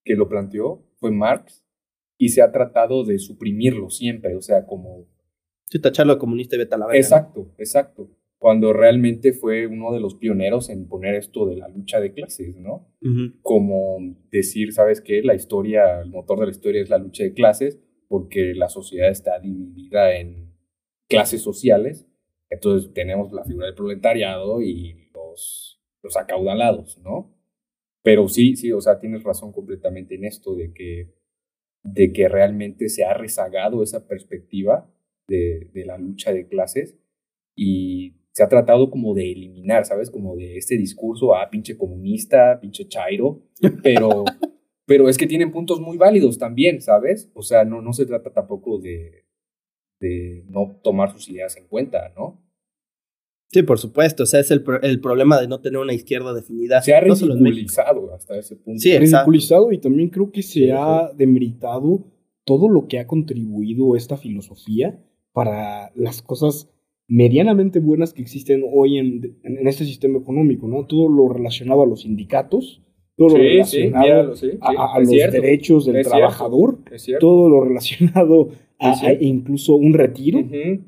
[0.03, 1.66] que lo planteó fue Marx
[2.17, 5.07] y se ha tratado de suprimirlo siempre, o sea, como...
[5.69, 6.99] Sí, tacharlo de comunista y vete a la verga.
[6.99, 8.09] Exacto, exacto.
[8.39, 12.55] Cuando realmente fue uno de los pioneros en poner esto de la lucha de clases,
[12.55, 12.87] ¿no?
[13.41, 13.97] Como
[14.31, 15.21] decir, ¿sabes qué?
[15.23, 19.09] La historia, el motor de la historia es la lucha de clases, porque la sociedad
[19.09, 20.53] está dividida en
[21.09, 22.07] clases sociales.
[22.49, 27.35] Entonces tenemos la figura del proletariado y los, los acaudalados, ¿no?
[28.03, 31.13] Pero sí, sí, o sea, tienes razón completamente en esto de que
[31.93, 34.91] de que realmente se ha rezagado esa perspectiva
[35.27, 36.97] de, de, la lucha de clases
[37.55, 40.11] y se ha tratado como de eliminar, ¿sabes?
[40.11, 43.41] Como de este discurso, ah, pinche comunista, pinche chairo,
[43.83, 44.25] pero,
[44.85, 47.31] pero es que tienen puntos muy válidos también, ¿sabes?
[47.33, 49.25] O sea, no, no se trata tampoco de,
[49.99, 52.43] de no tomar sus ideas en cuenta, ¿no?
[53.49, 54.23] Sí, por supuesto.
[54.23, 56.81] O sea, es el, el problema de no tener una izquierda definida.
[56.81, 58.79] Se ha ridiculizado hasta ese punto.
[58.79, 62.05] Sí, ridiculizado y también creo que se ha demeritado
[62.43, 65.01] todo lo que ha contribuido esta filosofía
[65.33, 66.69] para las cosas
[67.07, 70.85] medianamente buenas que existen hoy en, en, este sistema económico, ¿no?
[70.85, 72.83] Todo lo relacionado a los sindicatos,
[73.15, 76.79] todo lo relacionado a, los derechos del trabajador,
[77.19, 80.43] todo lo relacionado a, incluso un retiro,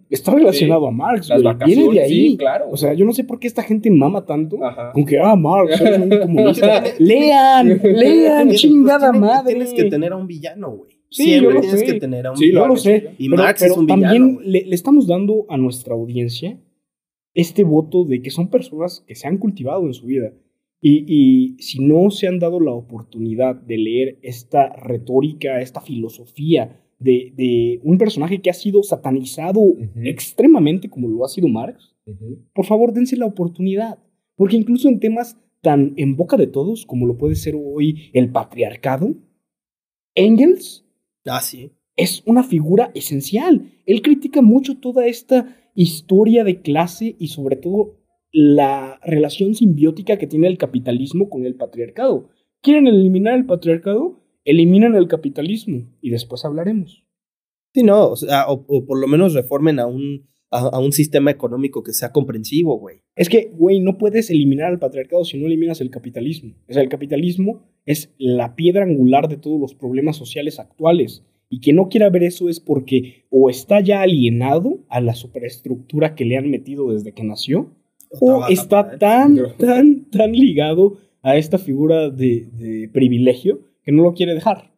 [0.10, 1.30] está relacionado a Marx,
[1.66, 2.38] Viene de ahí.
[2.38, 2.66] claro.
[2.72, 4.60] O sea, yo no sé por qué esta gente mama tanto
[4.94, 6.84] con que, ah, Marx, es un comunista.
[7.00, 9.54] lean, lean, chingada madre.
[9.54, 10.92] Tienes que tener a un villano, güey.
[11.10, 12.68] Sí, Siempre yo tienes que tener a un sí, villano.
[12.68, 13.16] lo sé.
[13.18, 16.60] Y Marx es un también le, le estamos dando a nuestra audiencia
[17.34, 20.34] este voto de que son personas que se han cultivado en su vida.
[20.82, 26.80] Y, y, si no se han dado la oportunidad de leer esta retórica, esta filosofía
[27.00, 29.62] de, un personaje que ha sido satanizado
[30.04, 31.96] extremadamente como lo ha sido Marx,
[32.54, 34.00] por favor dense la oportunidad.
[34.36, 38.32] Porque incluso en temas tan en boca de todos como lo puede ser hoy el
[38.32, 39.16] patriarcado,
[40.16, 40.86] Engels
[41.26, 41.72] ah, sí.
[41.96, 43.72] es una figura esencial.
[43.86, 47.98] Él critica mucho toda esta historia de clase y sobre todo
[48.32, 52.30] la relación simbiótica que tiene el capitalismo con el patriarcado.
[52.62, 54.20] ¿Quieren eliminar el patriarcado?
[54.50, 57.06] Eliminen el capitalismo y después hablaremos.
[57.72, 61.84] Sí, no, o, sea, o, por lo menos reformen a un, a, un sistema económico
[61.84, 63.02] que sea comprensivo, güey.
[63.16, 66.56] Es que, güey, no puedes eliminar al patriarcado si no eliminas el capitalismo.
[66.68, 71.24] O sea, el capitalismo es la piedra angular de todos los problemas sociales actuales.
[71.48, 76.16] Y quien no quiera ver eso es porque o está ya alienado a la superestructura
[76.16, 77.76] que le han metido desde que nació,
[78.20, 84.34] o, está tan, tan, tan ligado a esta figura de, de privilegio no lo quiere
[84.34, 84.70] dejar.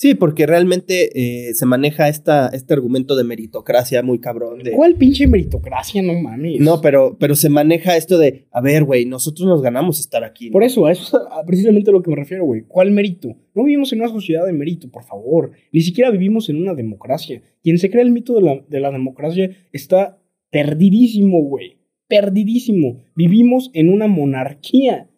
[0.00, 4.62] Sí, porque realmente eh, se maneja esta, este argumento de meritocracia muy cabrón.
[4.62, 4.70] De...
[4.70, 6.00] ¿Cuál pinche meritocracia?
[6.02, 6.60] No mames.
[6.60, 10.50] No, pero, pero se maneja esto de, a ver, güey, nosotros nos ganamos estar aquí.
[10.50, 12.62] Por eso, a eso es precisamente a lo que me refiero, güey.
[12.68, 13.34] ¿Cuál mérito?
[13.56, 15.50] No vivimos en una sociedad de mérito, por favor.
[15.72, 17.42] Ni siquiera vivimos en una democracia.
[17.64, 21.78] Quien se crea el mito de la, de la democracia está perdidísimo, güey.
[22.06, 23.02] Perdidísimo.
[23.16, 25.10] Vivimos en una monarquía,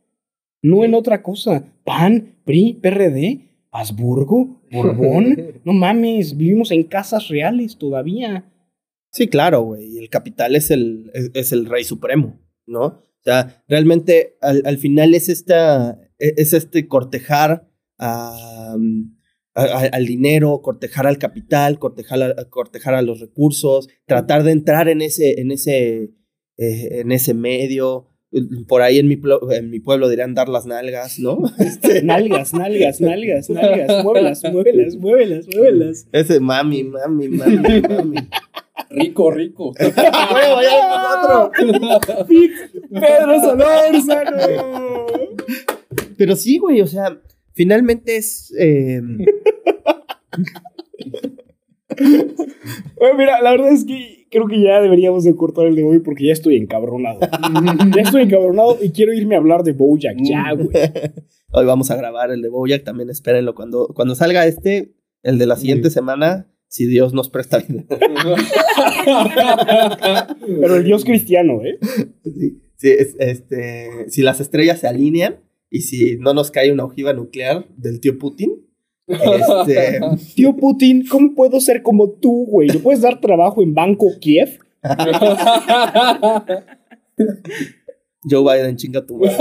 [0.62, 1.64] no en otra cosa.
[1.84, 5.60] PAN, PRI, PRD, Habsburgo, Borbón.
[5.64, 8.44] no mames, vivimos en casas reales todavía.
[9.12, 9.98] Sí, claro, güey.
[9.98, 12.84] El capital es el, es, el rey supremo, ¿no?
[12.84, 18.78] O sea, realmente al, final es esta, e, es este cortejar al
[20.06, 25.40] dinero, cortejar al capital, cortejar a, cortejar a los recursos, tratar de entrar en ese,
[25.40, 26.12] en ese,
[26.56, 28.09] eh, en ese medio,
[28.68, 29.18] por ahí en mi,
[29.50, 31.40] en mi pueblo dirían dar las nalgas, ¿no?
[31.58, 36.06] Este, nalgas, nalgas, nalgas, nalgas, muévelas, muévelas, muévelas, muévelas.
[36.12, 38.16] Ese mami, mami, mami, mami.
[38.90, 39.72] Rico, rico.
[39.78, 41.52] ¡Huevo, ya otro!
[42.90, 45.06] ¡Pedro Solórzano!
[46.16, 47.20] Pero sí, güey, o sea,
[47.52, 48.52] finalmente es...
[48.58, 49.00] Eh...
[52.96, 55.98] Bueno, mira, la verdad es que creo que ya deberíamos de cortar el de hoy
[55.98, 57.18] porque ya estoy encabronado.
[57.94, 60.70] ya estoy encabronado y quiero irme a hablar de Bojack ya, güey.
[61.52, 65.46] Hoy vamos a grabar el de Bojack, también espérenlo cuando, cuando salga este, el de
[65.46, 67.84] la siguiente semana, si Dios nos presta vida.
[70.60, 71.80] Pero el Dios cristiano, ¿eh?
[72.22, 77.12] Sí, sí, este, si las estrellas se alinean y si no nos cae una ojiva
[77.14, 78.64] nuclear del tío Putin,
[79.10, 80.00] este,
[80.34, 82.68] tío Putin, ¿cómo puedo ser como tú, güey?
[82.68, 84.58] ¿Le puedes dar trabajo en Banco Kiev?
[88.22, 89.36] Joe Biden, chinga tu madre.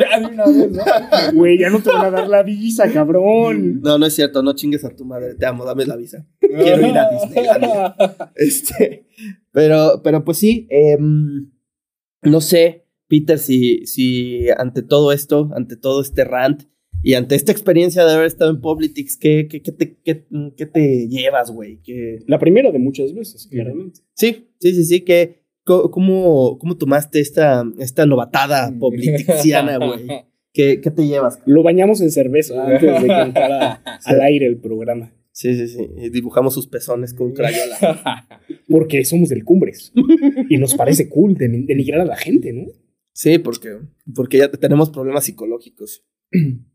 [0.00, 0.82] ya de una vez, ¿no?
[1.34, 3.80] Güey, ya no te van a dar la visa, cabrón.
[3.82, 6.26] No, no es cierto, no chingues a tu madre, te amo, dame la visa.
[6.40, 7.94] Quiero ir a Disneyland.
[8.34, 9.06] Este,
[9.52, 16.00] pero, pero pues sí, eh, no sé, Peter, si, si ante todo esto, ante todo
[16.00, 16.62] este rant
[17.02, 20.26] y ante esta experiencia de haber estado en Politics, ¿qué, qué, qué te, qué,
[20.56, 21.80] qué te llevas, güey?
[22.26, 24.00] La primera de muchas veces, claramente.
[24.14, 30.06] Sí, sí, sí, sí, que ¿Cómo, cómo tomaste esta, esta novatada politiciana, güey?
[30.52, 31.38] ¿Qué, ¿Qué, te llevas?
[31.46, 35.14] Lo bañamos en cerveza antes de que entrara al aire el programa.
[35.30, 35.86] Sí, sí, sí.
[35.96, 38.26] Y dibujamos sus pezones con crayola.
[38.68, 39.92] Porque somos del Cumbres.
[40.48, 42.66] y nos parece cool denigrar a la gente, ¿no?
[43.12, 43.76] Sí, porque,
[44.14, 46.04] porque ya tenemos problemas psicológicos.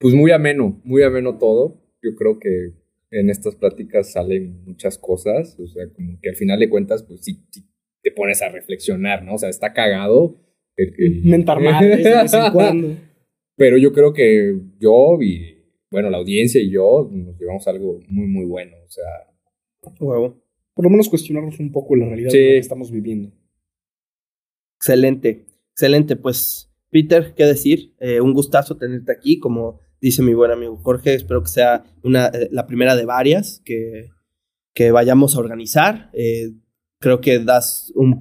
[0.00, 1.78] Pues muy ameno, muy ameno todo.
[2.02, 2.72] Yo creo que
[3.10, 5.58] en estas pláticas salen muchas cosas.
[5.60, 7.68] O sea, como que al final de cuentas, pues sí, sí
[8.02, 9.34] te pones a reflexionar, ¿no?
[9.34, 10.40] O sea, está cagado.
[11.24, 12.96] Mentar mal de vez en cuando.
[13.56, 18.26] Pero yo creo que yo y, bueno, la audiencia y yo nos llevamos algo muy,
[18.26, 18.76] muy bueno.
[18.82, 19.04] O sea.
[19.98, 23.32] Por lo menos cuestionarnos un poco la realidad de lo que estamos viviendo.
[24.78, 26.16] Excelente, excelente.
[26.16, 27.92] Pues, Peter, ¿qué decir?
[28.00, 29.38] Eh, un gustazo tenerte aquí.
[29.38, 33.60] Como dice mi buen amigo Jorge, espero que sea una, eh, la primera de varias
[33.64, 34.08] que,
[34.74, 36.10] que vayamos a organizar.
[36.12, 36.52] Eh,
[36.98, 38.20] creo que das un,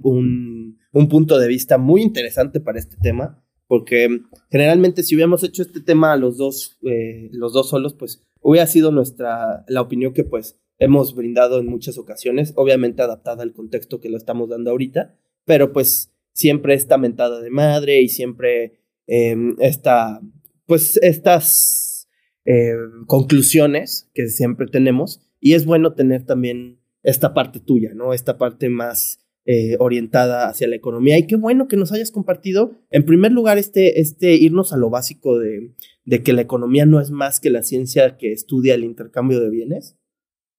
[0.92, 4.08] un, punto de vista muy interesante para este tema, porque
[4.50, 8.92] generalmente si hubiéramos hecho este tema los dos, eh, los dos solos, pues hubiera sido
[8.92, 14.10] nuestra, la opinión que pues hemos brindado en muchas ocasiones, obviamente adaptada al contexto que
[14.10, 15.16] lo estamos dando ahorita,
[15.46, 20.22] pero pues siempre esta mentada de madre y siempre eh, esta,
[20.70, 22.08] pues estas
[22.46, 22.76] eh,
[23.08, 28.14] conclusiones que siempre tenemos, y es bueno tener también esta parte tuya, ¿no?
[28.14, 31.18] Esta parte más eh, orientada hacia la economía.
[31.18, 34.92] Y qué bueno que nos hayas compartido, en primer lugar, este, este irnos a lo
[34.92, 35.74] básico de,
[36.06, 39.50] de que la economía no es más que la ciencia que estudia el intercambio de
[39.50, 39.98] bienes,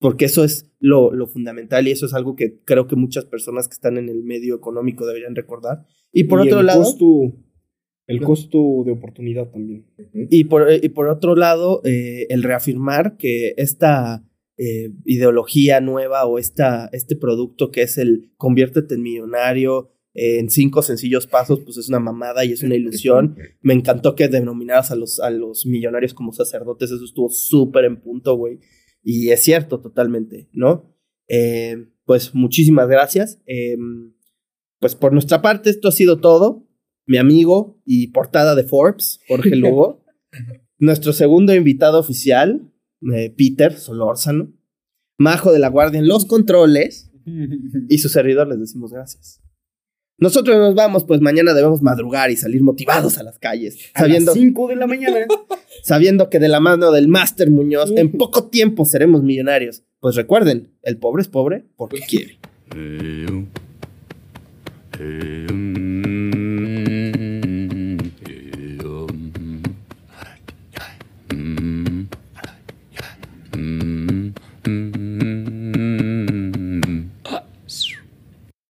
[0.00, 3.68] porque eso es lo, lo, fundamental y eso es algo que creo que muchas personas
[3.68, 5.86] que están en el medio económico deberían recordar.
[6.12, 6.82] Y por otro lado...
[8.06, 9.86] el costo de oportunidad también.
[10.30, 14.24] Y por, y por otro lado, eh, el reafirmar que esta
[14.56, 20.82] eh, ideología nueva o esta, este producto que es el conviértete en millonario en cinco
[20.82, 23.36] sencillos pasos, pues es una mamada y es una ilusión.
[23.62, 28.00] Me encantó que denominaras a los, a los millonarios como sacerdotes, eso estuvo súper en
[28.00, 28.58] punto, güey.
[29.02, 30.94] Y es cierto totalmente, ¿no?
[31.28, 33.40] Eh, pues muchísimas gracias.
[33.46, 34.14] Em,
[34.78, 36.66] pues por nuestra parte, esto ha sido todo.
[37.10, 40.04] Mi amigo y portada de Forbes, Jorge Lugo.
[40.78, 42.70] Nuestro segundo invitado oficial,
[43.12, 44.52] eh, Peter Solórzano,
[45.18, 47.10] Majo de la Guardia en los controles
[47.88, 49.42] y su servidor les decimos gracias.
[50.18, 53.90] Nosotros nos vamos, pues mañana debemos madrugar y salir motivados a las calles.
[53.94, 55.26] A sabiendo, las 5 de la mañana.
[55.82, 59.82] sabiendo que de la mano del Máster Muñoz en poco tiempo seremos millonarios.
[59.98, 62.38] Pues recuerden, el pobre es pobre porque quiere.